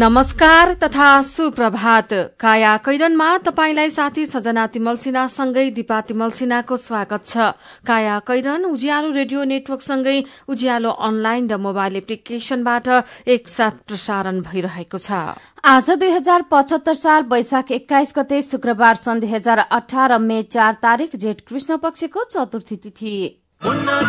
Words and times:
नमस्कार 0.00 0.72
तथा 0.82 1.06
सुप्रभात। 1.22 2.12
काया 2.40 2.76
कैरनमा 2.76 3.26
तपाईंलाई 3.38 3.90
साथी 3.90 4.24
सजना 4.26 4.66
तिमल 4.72 4.96
सिन्हासँगै 4.96 5.64
दिपा 5.70 6.00
तिमल 6.08 6.30
सिन्हाको 6.30 6.76
स्वागत 6.78 7.26
छ। 7.26 7.36
काया 7.84 8.16
कैरन 8.24 8.64
उज्यालो 8.64 9.10
रेडियो 9.12 9.44
नेटवर्कसँगै 9.44 10.18
उज्यालो 10.48 10.90
अनलाइन 11.08 11.44
र 11.52 11.56
मोबाइल 11.58 11.96
एप्लिकेशनबाट 11.96 12.88
एकसाथ 13.28 13.84
प्रसारण 13.84 14.40
भइरहेको 14.40 14.98
छ। 14.98 15.36
आज 15.66 15.90
दुई 15.92 16.10
हजार 16.16 16.48
पचहत्तर 16.48 16.96
साल 16.96 17.28
वैशाख 17.28 17.68
एक्काइस 17.70 18.10
गते 18.16 18.40
शुक्रबार 18.48 18.94
सन् 19.04 19.20
दुई 19.20 19.30
हजार 19.36 19.58
अठार 19.70 20.18
मे 20.24 20.42
चार 20.48 20.80
तारीक 20.80 21.12
जेठ 21.20 21.44
कृष्ण 21.44 21.76
पक्षको 21.76 22.24
चतुर्थी 22.32 22.76
तिथि। 22.88 23.16
कैरनका 23.60 24.08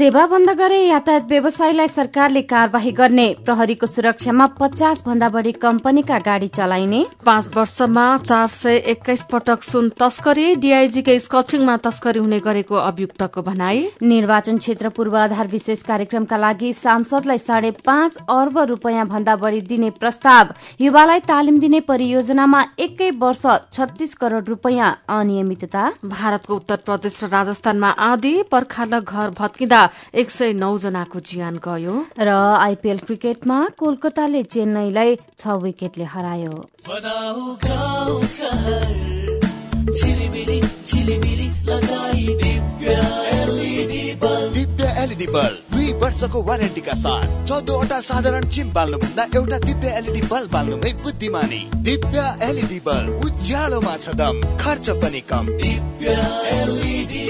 सेवा 0.00 0.24
बन्द 0.26 0.50
गरे 0.58 0.76
यातायात 0.78 1.24
व्यवसायीलाई 1.28 1.88
सरकारले 1.88 2.40
कार्यवाही 2.42 2.90
गर्ने 2.98 3.24
प्रहरीको 3.44 3.86
सुरक्षामा 3.86 4.46
पचास 4.60 5.02
भन्दा 5.06 5.28
बढ़ी 5.28 5.52
कम्पनीका 5.54 6.18
गाड़ी 6.18 6.46
चलाइने। 6.48 7.04
पाँच 7.26 7.48
वर्षमा 7.56 8.04
चार 8.18 8.46
सय 8.50 8.76
एक्काइस 8.92 9.24
पटक 9.32 9.62
सुन 9.62 9.88
तस्करी 10.00 10.54
डीआईजीकै 10.62 11.18
स्कटिङमा 11.20 11.76
तस्करी 11.78 12.18
हुने 12.18 12.38
गरेको 12.40 12.76
अभियुक्तको 12.76 13.42
भनाई। 13.42 13.84
निर्वाचन 14.04 14.58
क्षेत्र 14.58 14.88
पूर्वाधार 14.96 15.46
विशेष 15.48 15.82
कार्यक्रमका 15.82 16.36
लागि 16.38 16.72
सांसदलाई 16.72 17.38
साढे 17.40 17.70
पाँच 17.84 18.16
अर्ब 18.30 18.58
रूपियाँ 18.70 19.06
भन्दा 19.06 19.36
बढ़ी 19.36 19.60
दिने 19.68 19.90
प्रस्ताव 20.00 20.54
युवालाई 20.80 21.20
तालिम 21.28 21.60
दिने 21.60 21.80
परियोजनामा 21.92 22.64
एकै 22.86 23.10
वर्ष 23.18 23.44
छत्तीस 23.72 24.14
करोड़ 24.16 24.44
रूपियाँ 24.46 24.90
अनियमितता। 25.18 25.84
भारतको 26.06 26.56
उत्तर 26.56 26.82
प्रदेश 26.88 27.22
र 27.24 27.28
राजस्थानमा 27.28 27.94
आधी 28.08 28.34
पर्खाल 28.50 29.00
घर 29.00 29.36
भत्किँदा 29.38 29.88
एक 30.14 30.30
सय 30.30 30.52
नौ 30.52 30.76
जनाको 30.78 31.20
ज्यान 31.20 31.60
गयो। 31.64 31.94
र 32.18 32.28
आइपीएल 32.60 32.98
क्रिकेटमा 32.98 33.58
कोलकाताले 33.78 34.42
चेन्नईलाई 34.44 35.16
छ 35.38 35.58
विकेटले 35.62 36.04
हरायो। 36.04 36.54
LED 45.00 45.26
bulb. 45.26 45.58
दुई 45.72 45.92
वर्षको 45.92 46.42
वारेन्टीका 46.42 46.94
साथ 46.94 47.46
चौधवटा 47.48 48.00
साधारण 48.00 48.48
चिम 48.48 48.72
बाल्नुभन्दा 48.72 49.24
एउटा 49.36 49.58
दिव्य 49.58 49.88
एलइडी 49.98 50.20
बल्ब 50.22 50.50
बाल्नुमै 50.52 50.92
बुद्धिमानी। 51.02 51.60
दिव्य 51.80 52.24
एलइडी 52.42 52.80
बल्ब 52.86 53.24
उज्यालोमा 53.24 53.96
छ 53.96 54.14
दम 54.14 54.40
खर्च 54.60 54.90
पनि 55.00 55.20
कम। 55.30 55.46
दिव्य 55.56 56.16
एलइडी 56.52 57.29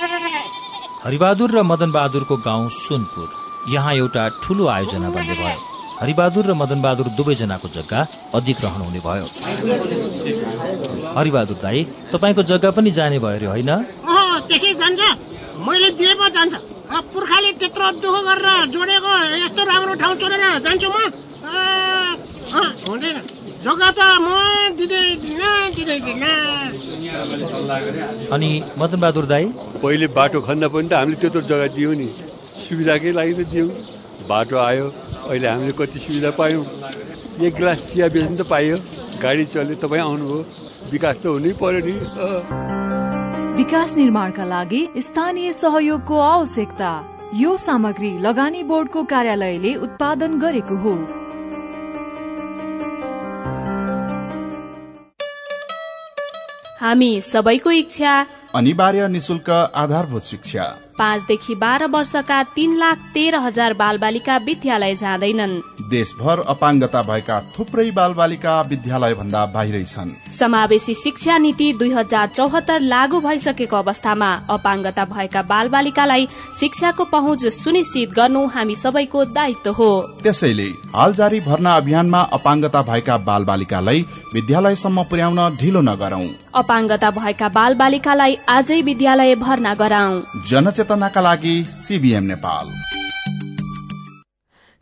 हरिबहादुर 1.03 1.49
र 1.57 1.61
मदन 1.65 1.91
बहादुरको 1.91 2.35
गाउँ 2.45 2.69
सोनपुर। 2.69 3.29
यहाँ 3.73 3.93
एउटा 3.95 4.23
ठुलो 4.43 4.65
आयोजना 4.69 5.09
बन्ने 5.09 5.33
भयो। 5.33 5.57
हरिबहादुर 5.97 6.45
र 6.45 6.53
मदन 6.53 6.79
बहादुर 6.81 7.07
दुवैजनाको 7.17 7.67
जग्गा 7.73 7.99
अधिग्रहण 8.37 8.81
हुने 8.85 9.01
भयो। 9.01 9.25
हरिबहादुर 11.17 11.57
दाई 11.57 11.79
तपाईँको 12.13 12.41
जग्गा 12.51 12.69
पनि 12.77 12.91
जाने 12.93 13.17
भयो 13.17 13.33
अरे 13.33 13.47
होइन? 13.49 13.71
पुर्खाले 17.13 17.51
त्यत्रो 17.59 17.87
दुःख 17.97 18.15
गरेर 18.27 18.47
जोडेको 18.69 19.13
यस्तो 19.41 19.61
राम्रो 19.71 19.93
ठाउँ 20.01 20.15
छोडेर 20.21 20.43
जान्छु 20.61 20.89
म। 20.93 20.97
हुँदैन। 22.85 23.17
जग्गा 23.63 23.89
त 23.97 23.99
म 24.25 24.27
दिँदैन 24.77 25.41
दिँदैन 25.75 26.23
अनि 28.33 28.49
मदन 28.79 28.99
बहादुर 29.03 29.25
दाई? 29.31 29.45
पहिले 29.83 30.07
बाटो 30.17 30.39
खन्न 30.47 30.63
पनि 30.73 30.87
त 30.89 30.93
हामीले 30.97 31.17
त्यत्रो 31.21 31.41
जग्गा 31.49 31.67
दियौँ 31.77 31.95
नि। 31.95 32.07
सुविधाकै 32.63 33.11
लागि 33.19 33.33
त 33.33 33.41
दियौँ। 33.53 33.69
बाटो 34.29 34.57
आयो 34.57 34.85
अहिले 35.29 35.47
हामीले 35.47 35.73
कति 35.77 35.99
सुविधा 35.99 36.31
पायौँ। 36.39 36.63
एक 37.45 37.53
गिलास 37.53 37.79
चिया 37.91 38.07
बेच्नु 38.09 38.35
त 38.41 38.43
पाइयो। 38.49 38.77
गाडी 39.21 39.45
चल्यो 39.53 39.75
तपाईँ 39.83 40.03
आउनुभयो। 40.09 40.39
विकास 40.91 41.15
त 41.21 41.25
हुनै 41.29 41.53
पर्यो 41.61 41.81
नि। 41.85 41.95
विकास 43.61 43.89
निर्माणका 44.01 44.45
लागि 44.53 44.81
स्थानीय 45.05 45.53
सहयोगको 45.61 46.15
आवश्यकता। 46.33 46.91
यो 47.37 47.51
सामग्री 47.69 48.11
लगानी 48.25 48.61
बोर्डको 48.69 49.01
कार्यालयले 49.13 49.71
उत्पादन 49.85 50.31
गरेको 50.43 50.75
हो। 50.83 50.93
हामी 56.81 57.09
सबैको 57.21 57.71
इच्छा 57.71 58.13
अनिवार्य 58.55 59.07
निशुल्क 59.07 59.49
आधारभूत 59.49 60.23
शिक्षा। 60.25 60.63
पाँचदेखि 60.97 61.55
बाह्र 61.55 61.85
वर्षका 61.87 62.41
तीन 62.55 62.75
लाख 62.77 62.97
तेह्र 63.13 63.35
हजार 63.39 63.73
बालबालिका 63.73 64.37
विद्यालय 64.37 64.95
जाँदैनन्। 64.95 65.53
देशभर 65.89 66.39
अपाङ्गता 66.47 67.01
भएका 67.01 67.39
थुप्रै 67.53 67.89
बालबालिका 67.91 68.59
विद्यालय 68.61 69.13
भन्दा 69.13 69.45
बाहिरै 69.53 69.83
छन्। 69.85 70.09
समावेशी 70.33 70.93
शिक्षा 70.95 71.37
नीति 71.37 71.71
दुई 71.79 71.91
हजार 71.91 72.27
चौहत्तर 72.29 72.79
लागू 72.81 73.19
भइसकेको 73.21 73.77
अवस्थामा 73.77 74.31
अपाङ्गता 74.49 75.05
भएका 75.05 75.41
बालबालिकालाई 75.43 76.27
शिक्षाको 76.59 77.05
पहुँच 77.13 77.47
सुनिश्चित 77.53 78.09
गर्नु 78.11 78.45
हामी 78.47 78.75
सबैको 78.75 79.25
दायित्व 79.37 79.71
हो। 79.71 79.91
त्यसैले 80.23 80.69
हाल 80.95 81.13
जारी 81.13 81.39
भर्ना 81.41 81.75
अभियानमा 81.75 82.21
अपाङ्गता 82.33 82.81
भएका 82.81 83.17
बालबालिकालाई 83.29 84.05
विद्यालयसम्म 84.33 85.03
पुर्याउन 85.03 85.39
ढिलो 85.61 85.81
नगरौं। 85.81 86.27
अपाङ्गता 86.55 87.09
भएका 87.11 87.47
बालबालिकालाई 87.57 88.37
आजै 88.49 88.79
विद्यालय 88.81 89.35
भर्ना 89.43 89.73
गराउँ 89.81 90.21
जनचेतनाका 90.49 91.21
लागि 91.21 91.55
सीबीएम 91.75 92.23
नेपाल। 92.31 92.65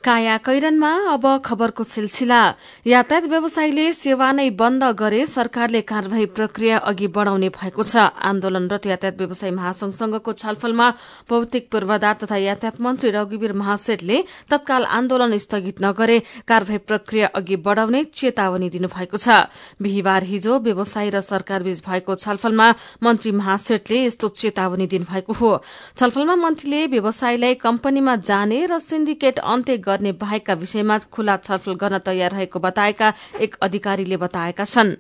काया 0.04 0.36
कैरनमा 0.40 0.90
अब 1.12 1.26
खबरको 1.44 1.84
सिलसिला। 1.84 2.42
यातायात 2.88 3.24
व्यवसायीले 3.30 3.92
सेवा 3.94 4.32
नै 4.32 4.50
बन्द 4.56 4.84
गरे 4.96 5.26
सरकारले 5.28 5.82
कार्यवाही 5.84 6.26
प्रक्रिया 6.32 6.78
अघि 6.80 7.08
बढ़ाउने 7.12 7.50
भएको 7.52 7.84
छ। 7.84 8.08
आन्दोलनरत 8.08 8.86
यातायात 8.88 9.18
व्यवसायी 9.20 9.52
महासंघसँगको 9.52 10.32
छलफलमा 10.34 10.88
भौतिक 11.30 11.68
पूर्वाधार 11.68 12.16
तथा 12.16 12.38
यातायात 12.40 12.80
मन्त्री 12.80 13.10
रघुवीर 13.12 13.54
महासेठले 13.54 14.18
तत्काल 14.48 14.84
आन्दोलन 14.88 15.38
स्थगित 15.38 15.84
नगरे 15.84 16.18
कार्यवाही 16.48 16.78
प्रक्रिया 16.88 17.28
अघि 17.36 17.56
बढ़ाउने 17.60 18.04
चेतावनी 18.16 18.70
दिनुभएको 18.72 19.18
छ। 19.20 19.52
बिहिबार 19.84 20.24
हिजो 20.24 20.60
व्यवसायी 20.64 21.10
र 21.12 21.20
सरकारबीच 21.22 21.84
भएको 21.84 22.16
छलफलमा 22.16 22.68
मन्त्री 23.04 23.32
महासेठले 23.36 24.00
यस्तो 24.06 24.28
चेतावनी 24.32 24.88
दिनुभएको 24.88 25.34
हो। 25.36 25.52
छलफलमा 26.00 26.36
मन्त्रीले 26.40 26.86
व्यवसायीलाई 26.88 27.54
कम्पनीमा 27.60 28.16
जाने 28.24 28.66
र 28.66 28.80
सिन्डिकेट 28.80 29.44
अन्त्य 29.44 29.78
गर्ने 29.90 30.12
बाहेकका 30.22 30.54
विषयमा 30.64 30.98
खुला 31.12 31.38
छलफल 31.44 31.74
गर्न 31.84 32.00
तयार 32.06 32.32
रहेको 32.32 32.60
बताएका 32.62 33.14
एक 33.42 33.56
अधिकारीले 33.62 34.18
बताएका 34.18 34.66
छन्। 34.66 34.98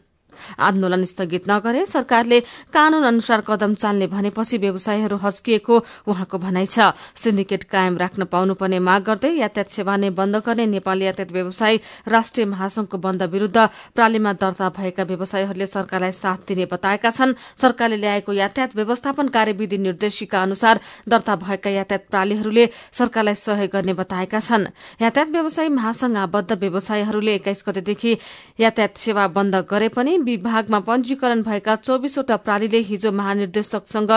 आन्दोलन 0.59 1.05
स्थगित 1.05 1.49
नगरे 1.49 1.85
सरकारले 1.85 2.39
कानून 2.73 3.03
अनुसार 3.03 3.41
कदम 3.41 3.73
चाल्ने 3.73 4.07
भनेपछि 4.07 4.57
व्यवसायीहरू 4.57 5.17
हच्किएको 5.17 5.75
उहाँको 6.07 6.37
भनाइ 6.37 6.65
छ। 6.65 6.93
सिन्डिकेट 7.15 7.63
कायम 7.65 7.97
राख्न 7.97 8.23
पाउनुपर्ने 8.25 8.79
माग 8.79 9.01
गर्दै 9.03 9.31
यातायात 9.35 9.69
सेवा 9.69 9.95
नै 9.97 10.09
बन्द 10.09 10.35
गर्ने 10.45 10.65
नेपाल 10.67 11.01
यातायात 11.01 11.31
व्यवसायी 11.31 11.77
राष्ट्रिय 12.07 12.45
महासंघको 12.45 12.97
बन्द 12.97 13.23
विरूद्ध 13.29 13.57
प्रालीमा 13.95 14.33
दर्ता 14.33 14.69
भएका 14.69 15.03
व्यवसायीहरूले 15.03 15.65
सरकारलाई 15.67 16.11
साथ 16.11 16.47
दिने 16.47 16.65
बताएका 16.65 17.09
छन्। 17.09 17.33
सरकारले 17.57 17.97
ल्याएको 17.97 18.33
यातायात 18.33 18.75
व्यवस्थापन 18.75 19.27
कार्यविधि 19.29 19.77
निर्देशिका 19.79 20.41
अनुसार 20.41 20.79
दर्ता 21.09 21.35
भएका 21.35 21.69
यातायात 21.69 22.05
प्रालीहरूले 22.09 22.69
सरकारलाई 22.91 23.35
सहयोग 23.35 23.69
गर्ने 23.69 23.93
बताएका 23.93 24.39
छन्। 24.39 24.67
यातायात 25.01 25.29
व्यवसायी 25.29 25.69
महासंघ 25.69 26.15
आबद्ध 26.17 26.51
व्यवसायीहरूले 26.53 27.33
एक्काइस 27.35 27.63
गतेदेखि 27.67 28.17
यातायात 28.59 28.97
सेवा 28.97 29.27
बन्द 29.29 29.55
गरे 29.69 29.87
पनि 29.89 30.17
विभागमा 30.29 30.79
पञ्जीकरण 30.87 31.41
भएका 31.43 31.75
चौविसवटा 31.81 32.37
प्रालीले 32.45 32.79
हिजो 32.89 33.11
महानिर्देशकसँग 33.19 34.11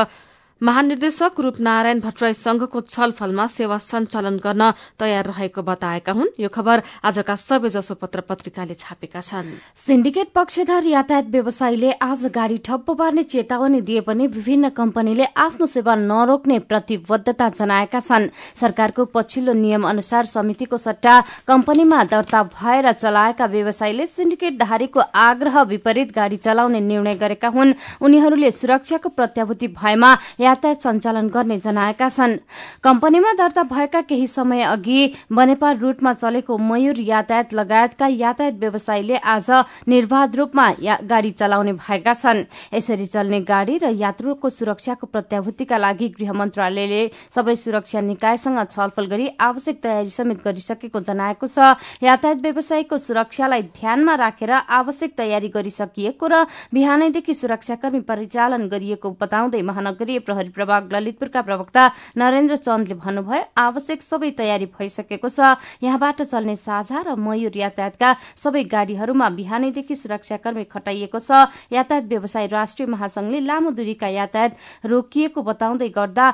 महानिर्देशक 0.62 1.40
रूपनारायण 1.40 2.00
भट्टराई 2.00 2.34
संघको 2.34 2.80
छलफलमा 2.82 3.46
सेवा 3.48 3.78
सञ्चालन 3.82 4.36
गर्न 4.38 4.70
तयार 4.98 5.26
रहेको 5.26 5.62
बताएका 5.62 6.12
हुन्। 6.12 6.28
यो 6.38 6.48
खबर 6.48 6.82
आजका 7.02 7.34
सबैजसो 7.36 7.94
पत्र 7.98 8.20
पत्रिकाले 8.22 8.74
छापेका 8.74 9.20
छन्। 9.20 9.48
सिन्डिकेट 9.76 10.28
पक्षधर 10.30 10.86
यातायात 10.86 11.26
व्यवसायीले 11.26 11.90
आज 12.00 12.24
गाड़ी 12.34 12.58
ठप्प 12.58 12.90
पार्ने 12.92 13.22
चेतावनी 13.24 13.80
दिए 13.82 14.00
पनि 14.06 14.26
विभिन्न 14.28 14.68
कम्पनीले 14.70 15.24
आफ्नो 15.36 15.66
सेवा 15.66 15.94
नरोक्ने 15.96 16.58
प्रतिबद्धता 16.70 17.48
जनाएका 17.50 18.00
छन्। 18.00 18.28
सरकारको 18.54 19.04
पछिल्लो 19.10 19.52
नियम 19.56 19.88
अनुसार 19.88 20.26
समितिको 20.26 20.76
सट्टा 20.78 21.18
कम्पनीमा 21.48 22.04
दर्ता 22.06 22.42
भएर 22.54 22.92
चलाएका 22.92 23.46
व्यवसायीले 23.48 24.06
सिन्डिकेट 24.06 24.62
धारीको 24.62 25.00
आग्रह 25.26 25.60
विपरीत 25.74 26.14
गाड़ी 26.14 26.36
चलाउने 26.38 26.80
निर्णय 26.82 27.14
गरेका 27.16 27.48
हुन्। 27.50 27.74
उनीहरूले 28.00 28.50
सुरक्षाको 28.52 29.08
प्रत्याभूति 29.10 29.68
भएमा 29.74 30.16
यातायात 30.52 30.82
सञ्चालन 30.82 31.28
गर्ने 31.32 31.56
जनाएका 31.58 32.08
छन्। 32.08 32.36
कम्पनीमा 32.84 33.32
दर्ता 33.32 33.62
भएका 33.64 34.00
केही 34.04 34.26
समय 34.28 34.62
अघि 34.64 35.00
बनेपा 35.32 35.70
रूटमा 35.80 36.12
चलेको 36.12 36.56
मयूर 36.60 36.98
यातायात 37.00 37.52
लगायतका 37.54 38.06
यातायात 38.06 38.54
व्यवसायीले 38.60 39.16
आज 39.16 39.50
निर्वाध 39.88 40.36
रूपमा 40.36 40.66
गाड़ी 41.08 41.30
चलाउने 41.32 41.72
भएका 41.74 42.14
छन्। 42.14 42.44
यसरी 42.74 43.06
चल्ने 43.06 43.40
गाड़ी 43.48 43.78
र 43.78 43.88
यात्रुको 43.96 44.48
सुरक्षाको 44.50 45.06
प्रत्याभूतिका 45.06 45.76
लागि 45.78 46.08
गृह 46.20 46.32
मन्त्रालयले 46.32 47.02
सबै 47.32 47.56
सुरक्षा 47.56 48.00
निकायसँग 48.02 48.60
छलफल 48.68 49.06
गरी 49.08 49.28
आवश्यक 49.40 49.80
तयारी 49.82 50.10
समेत 50.10 50.44
गरिसकेको 50.44 51.00
जनाएको 51.00 51.46
छ। 51.48 51.80
यातायात 52.04 52.38
व्यवसायीको 52.44 52.98
सुरक्षालाई 52.98 53.62
ध्यानमा 53.72 54.14
राखेर 54.20 54.52
आवश्यक 54.52 55.16
तयारी 55.16 55.48
गरिसकिएको 55.48 56.26
र 56.28 56.44
बिहानैदेखि 56.74 57.34
सुरक्षाकर्मी 57.34 58.00
परिचालन 58.04 58.68
गरिएको 58.68 59.16
बताउँदै 59.16 59.62
महानगरीय 59.62 60.18
प्रहरी 60.18 60.41
प्रभाग 60.50 60.92
ललितपुरका 60.92 61.40
प्रवक्ता 61.42 61.82
नरेन्द्र 62.16 62.56
चन्दले 62.56 62.94
भन्नुभयो 62.94 63.42
आवश्यक 63.56 64.02
सबै 64.02 64.30
तयारी 64.38 64.66
भइसकेको 64.72 65.28
छ। 65.28 65.56
यहाँबाट 65.82 66.22
चल्ने 66.22 66.56
साझा 66.56 67.00
र 67.06 67.14
मयूर 67.16 67.56
यातायातका 67.56 68.10
सबै 68.36 68.62
गाड़ीहरूमा 68.66 69.28
बिहानैदेखि 69.38 69.96
सुरक्षाकर्मी 69.96 70.64
खटाइएको 70.64 71.18
छ। 71.18 71.46
यातायात 71.72 72.04
व्यवसाय 72.08 72.46
राष्ट्रिय 72.48 72.86
महासंघले 72.88 73.40
लामो 73.46 73.70
दूरीका 73.70 74.08
यातायात 74.08 74.56
रोकिएको 74.86 75.42
बताउँदै 75.42 75.88
गर्दा 75.88 76.26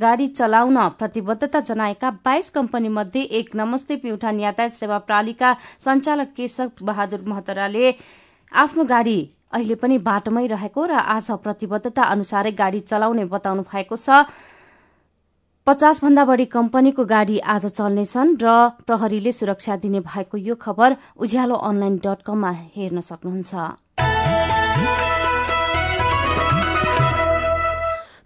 गाड़ी 0.00 0.26
चलाउन 0.28 0.78
प्रतिबद्धता 0.98 1.60
जनाएका 1.60 2.10
बाइस 2.24 2.50
कम्पनी 2.50 2.88
मध्ये 2.90 3.22
एक 3.38 3.54
नमस्ते 3.56 3.96
प्युठान 3.96 4.40
यातायात 4.40 4.74
सेवा 4.74 4.98
प्रालीका 5.06 5.54
संचालक 5.80 6.32
केशव 6.36 6.70
बहादुर 6.82 7.22
महतराले 7.26 7.92
आफ्नो 8.52 8.84
गाड़ी 8.84 9.18
अहिले 9.52 9.74
पनि 9.78 9.96
बाटोमै 10.02 10.46
रहेको 10.46 10.86
र 10.86 10.92
आज 11.14 11.30
प्रतिबद्धता 11.42 12.02
अनुसारै 12.02 12.52
गाड़ी 12.52 12.80
चलाउने 12.82 13.24
बताउनु 13.30 13.62
भएको 13.62 13.96
छ। 13.96 14.26
पचास 15.66 16.02
भन्दा 16.02 16.24
बढ़ी 16.24 16.46
कम्पनीको 16.46 17.04
गाड़ी 17.04 17.36
आज 17.54 17.66
चल्नेछन् 17.78 18.36
र 18.42 18.46
प्रहरीले 18.86 19.32
सुरक्षा 19.32 19.76
दिने 19.82 20.00
भएको 20.02 20.36
यो 20.38 20.54
खबर 20.54 20.96
उज्यालो 21.18 21.54
अनलाइन 21.54 21.96
डट 22.04 22.22
कममा 22.22 22.50
हेर्न 22.74 23.00
सक्नुहुन्छ। 23.02 23.52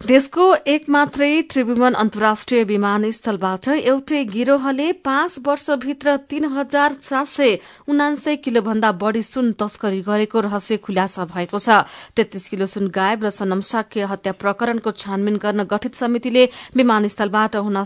देशको 0.01 0.43
एक 0.67 0.89
मात्रै 0.89 1.29
त्रिभुवन 1.51 1.93
अन्तर्राष्ट्रिय 1.93 2.63
विमानस्थलबाट 2.63 3.67
एउटै 3.71 4.23
गिरोहले 4.25 4.87
पाँच 5.05 5.35
वर्षभित्र 5.47 6.15
तीन 6.29 6.45
हजार 6.53 6.93
सात 7.01 7.27
सय 7.27 7.57
उनान्सय 7.87 8.35
किलो 8.37 8.61
भन्दा 8.61 8.91
बढ़ी 9.03 9.21
सुन 9.23 9.51
तस्करी 9.61 10.01
गरेको 10.01 10.39
रहस्य 10.41 10.77
खुलासा 10.77 11.25
भएको 11.25 11.59
छ। 11.59 11.77
तेत्तीस 12.17 12.47
किलो 12.49 12.65
सुन 12.65 12.87
गायब 12.89 13.25
र 13.25 13.29
सनम 13.29 13.61
साक्य 13.71 14.09
हत्या 14.13 14.33
प्रकरणको 14.41 14.91
छानबिन 15.03 15.37
गर्न 15.37 15.69
गठित 15.69 15.93
समितिले 15.95 16.47
विमानस्थलबाट 16.75 17.55
हुन 17.61 17.83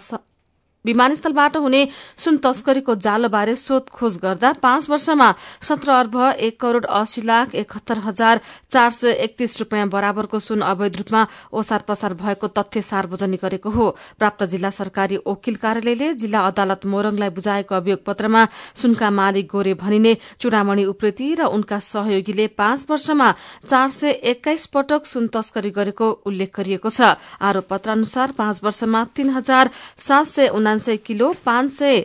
विमानस्थलबाट 0.85 1.57
हुने 1.57 1.87
सुन 2.17 2.37
तस्करीको 2.37 2.95
जालोबारे 2.97 3.55
सोधखोज 3.57 4.17
गर्दा 4.17 4.51
पाँच 4.61 4.89
वर्षमा 4.89 5.33
सत्र 5.61 5.91
अर्ब 5.93 6.15
एक 6.39 6.59
करोड़ 6.59 6.85
अस्सी 6.85 7.21
लाख 7.23 7.55
एकहत्तर 7.55 7.97
हजार 8.05 8.41
चार 8.71 8.89
सय 8.91 9.11
एकतीस 9.25 9.59
रूपियाँ 9.59 9.87
बराबरको 9.89 10.39
सुन 10.39 10.61
अवैध 10.63 10.97
रूपमा 10.97 11.25
ओसार 11.53 11.83
पसार 11.87 12.13
भएको 12.15 12.47
तथ्य 12.49 12.81
सार्वजनिक 12.83 13.39
गरेको 13.41 13.69
हो। 13.69 13.89
प्राप्त 14.19 14.43
जिल्ला 14.45 14.69
सरकारी 14.71 15.17
वकिल 15.27 15.55
कार्यालयले 15.57 16.13
जिल्ला 16.15 16.39
अदालत 16.47 16.85
मोरङलाई 16.85 17.29
बुझाएको 17.31 17.75
अभियोग 17.75 18.03
पत्रमा 18.05 18.45
सुनका 18.75 19.09
मालिक 19.11 19.47
गोरे 19.47 19.73
भनिने 19.75 20.15
चुडामणि 20.39 20.85
उप्रेती 20.85 21.33
र 21.35 21.45
उनका 21.49 21.79
सहयोगीले 21.81 22.47
पाँच 22.57 22.85
वर्षमा 22.89 23.31
चार 23.65 23.89
सय 23.91 24.11
एक्काइस 24.25 24.65
पटक 24.73 25.05
सुन 25.05 25.27
तस्करी 25.33 25.69
गरेको 25.71 26.09
उल्लेख 26.25 26.51
गरिएको 26.57 26.89
छ। 26.89 27.15
आरोप 27.41 27.67
पत्र 27.69 27.91
अनुसार 27.91 28.31
पाँच 28.37 28.63
वर्षमा 28.63 29.03
तीन 29.15 29.29
हजार 29.31 29.69
सात 29.99 30.25
सय 30.25 30.47
उनान्सय 30.75 30.97
किलो 31.07 31.31
पाँच 31.45 31.71
सय 31.71 32.03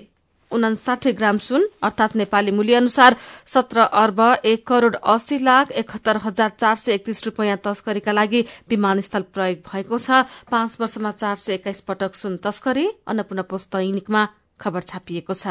उनासाठी 0.50 1.12
ग्राम 1.12 1.38
सुन 1.38 1.66
अर्थात 1.82 2.14
नेपाली 2.16 2.50
मूल्य 2.50 2.74
अनुसार 2.74 3.16
सत्र 3.46 3.80
अर्ब 3.98 4.20
एक 4.44 4.66
करोड़ 4.66 4.94
अस्सी 4.94 5.38
लाख 5.42 5.70
एकहत्तर 5.72 6.16
हजार 6.24 6.50
चार 6.54 6.76
सय 6.76 6.92
एकतीस 6.94 7.24
रूपियाँ 7.26 7.56
तस्करीका 7.64 8.12
लागि 8.12 8.44
विमानस्थल 8.70 9.22
प्रयोग 9.34 9.58
भएको 9.66 9.98
छ। 9.98 10.22
पाँच 10.50 10.76
वर्षमा 10.80 11.10
चार 11.12 11.36
सय 11.36 11.54
एक्काइस 11.54 11.80
पटक 11.82 12.14
सुन 12.14 12.36
तस्करी 12.38 12.86
अन्नपूर्ण 13.06 13.42
पोस्ट 13.50 13.76
दैनिकमा 13.76 14.26
खबर 14.60 14.82
छापिएको 14.82 15.34
छ। 15.34 15.46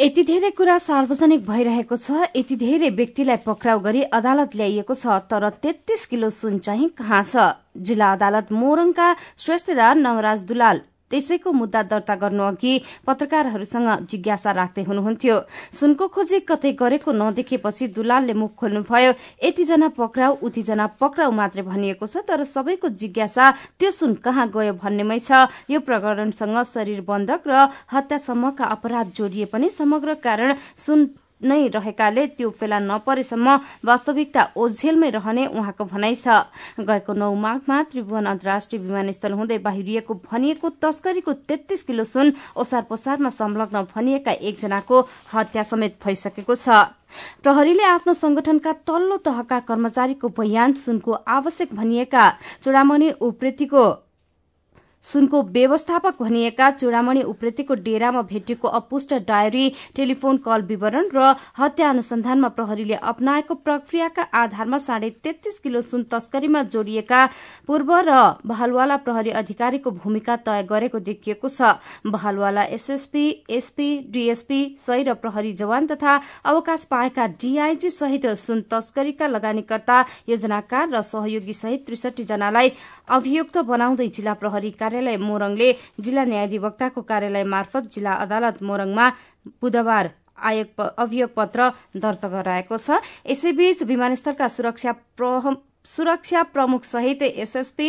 यति 0.00 0.22
धेरै 0.24 0.50
कुरा 0.56 0.78
सार्वजनिक 0.80 1.44
भइरहेको 1.46 1.96
छ 1.96 2.32
यति 2.36 2.56
धेरै 2.56 2.88
व्यक्तिलाई 2.90 3.44
पक्राउ 3.44 3.80
गरी 3.80 4.02
अदालत 4.10 4.56
ल्याइएको 4.56 4.94
छ 4.94 5.20
तर 5.28 5.48
तेत्तीस 5.60 6.06
किलो 6.06 6.30
सुन 6.32 6.58
चाहिँ 6.60 6.88
कहाँ 6.96 7.22
छ? 7.24 7.52
जिल्ला 7.76 8.12
अदालत 8.12 8.52
मोरङका 8.52 9.08
श्रेष्ठदार 9.36 9.94
नवराज 9.96 10.42
दुलाल 10.44 10.80
त्यसैको 11.12 11.52
मुद्दा 11.52 11.82
दर्ता 11.92 12.14
गर्नु 12.16 12.42
अघि 12.42 12.72
पत्रकारहरूसँग 13.06 13.88
जिज्ञासा 14.10 14.50
राख्दै 14.58 14.82
हुनुहुन्थ्यो। 14.88 15.36
सुनको 15.78 16.08
खोजी 16.08 16.38
कतै 16.48 16.72
गरेको 16.80 17.12
नदेखेपछि 17.12 17.86
दुलालले 17.92 18.34
मुख 18.34 18.52
खोल्नुभयो 18.56 19.12
यतिजना 19.44 19.88
पक्राउ 20.00 20.32
उतिजना 20.42 20.86
पक्राउ 20.96 21.30
मात्रै 21.30 21.62
भनिएको 21.62 22.06
छ 22.06 22.24
तर 22.24 22.44
सबैको 22.48 22.88
जिज्ञासा 22.96 23.44
त्यो 23.78 23.90
सुन 23.92 24.14
कहाँ 24.24 24.48
गयो 24.48 24.72
भन्नेमै 24.80 25.18
छ। 25.20 25.52
यो 25.68 25.80
प्रकरणसँग 25.84 26.56
शरीर 26.64 27.00
बन्धक 27.04 27.42
र 27.44 27.68
हत्यासम्मका 27.92 28.64
अपराध 28.64 29.06
जोडिए 29.12 29.44
पनि 29.52 29.68
समग्र 29.70 30.14
कारण 30.24 30.56
सुन 30.76 30.98
नै 31.42 31.66
रहेकाले 31.68 32.26
त्यो 32.38 32.50
फेला 32.50 32.78
नपरेसम्म 32.80 33.56
वास्तविकता 33.84 34.42
ओझेलमै 34.56 35.10
रहने 35.10 35.46
उहाँको 35.48 35.84
भनाइ 35.84 36.14
छ। 36.14 36.26
गएको 36.80 37.12
नौ 37.12 37.34
माघमा 37.34 37.82
त्रिभुवन 37.90 38.26
अन्तर्राष्ट्रिय 38.26 38.80
विमानस्थल 38.82 39.32
हुँदै 39.32 39.58
बाहिरिएको 39.58 40.14
भनिएको 40.30 40.68
तस्करीको 40.82 41.32
तेत्तीस 41.48 41.82
किलो 41.82 42.04
सुन 42.04 42.32
ओसार 42.56 42.82
पसारमा 42.90 43.30
संलग्न 43.30 43.86
भनिएका 43.94 44.32
एकजनाको 44.32 45.00
हत्या 45.34 45.62
समेत 45.62 45.98
भइसकेको 46.04 46.54
छ। 46.54 46.68
प्रहरीले 47.42 47.84
आफ्नो 47.86 48.12
संगठनका 48.14 48.72
तल्लो 48.88 49.16
तहका 49.20 49.58
कर्मचारीको 49.68 50.28
बयान 50.32 50.72
सुनको 50.74 51.12
आवश्यक 51.28 51.74
भनिएका 51.74 52.24
चुडामणि 52.62 53.10
उप्रेतीको 53.20 53.84
सुनको 55.02 55.42
व्यवस्थापक 55.52 56.22
भनिएका 56.22 56.70
चूडामणि 56.72 57.22
उप्रेतीको 57.24 57.74
डेरामा 57.84 58.22
भेटिएको 58.22 58.68
अपुष्ट 58.70 59.14
डायरी 59.26 59.68
टेलिफोन 59.96 60.36
कल 60.44 60.62
विवरण 60.64 61.08
र 61.14 61.34
हत्या 61.58 61.88
अनुसन्धानमा 61.90 62.48
प्रहरीले 62.56 62.94
अप्नाएको 63.10 63.54
प्रक्रियाका 63.62 64.22
आधारमा 64.34 64.78
साढे 64.78 65.10
तेत्तीस 65.24 65.58
किलो 65.58 65.80
सुन 65.82 66.02
तस्करीमा 66.12 66.62
जोडिएका 66.72 67.24
पूर्व 67.68 67.92
र 68.08 68.20
बहालवाला 68.46 68.96
प्रहरी 69.02 69.30
अधिकारीको 69.40 69.90
भूमिका 69.92 70.36
तय 70.46 70.62
गरेको 70.70 70.98
देखिएको 71.00 71.48
छ। 71.48 71.74
बहालवाला 72.06 72.62
एसएसपी 72.72 73.24
एसपी 73.50 73.88
डीएसपी 74.12 74.60
सही 74.80 75.02
र 75.02 75.14
प्रहरी 75.16 75.52
जवान 75.54 75.86
तथा 75.86 76.20
अवकाश 76.44 76.84
पाएका 76.90 77.26
डीआईजी 77.42 77.90
सहित 77.90 78.26
सुन 78.38 78.60
तस्करीका 78.70 79.26
लगानीकर्ता 79.28 80.00
योजनाकार 80.28 80.88
र 80.90 81.02
सहयोगी 81.04 81.52
सहित 81.54 81.86
त्रिसठी 81.86 82.24
जनालाई 82.24 82.72
अभियुक्त 83.10 83.58
बनाउँदै 83.66 84.08
जिल्ला 84.10 84.34
प्रहरी 84.36 84.70
कार्यालय 84.92 85.16
मोरङले 85.18 85.68
जिल्ला 86.04 86.24
न्यायाधिवक्ताको 86.24 87.00
कार्यालय 87.02 87.44
मार्फत 87.48 87.82
जिल्ला 87.88 88.12
अदालत 88.24 88.62
मोरङमा 88.62 89.06
बुधबार 89.62 90.06
अभियोग 91.00 91.30
पत्र 91.32 91.60
दर्ता 91.96 92.28
गराएको 92.28 92.76
छ। 92.76 93.00
यसैबीच 93.24 93.82
विमानस्थलका 93.88 94.48
सुरक्षा 95.86 96.42
प्रमुख 96.52 96.82
सहित 96.84 97.22
एसएसपी 97.22 97.88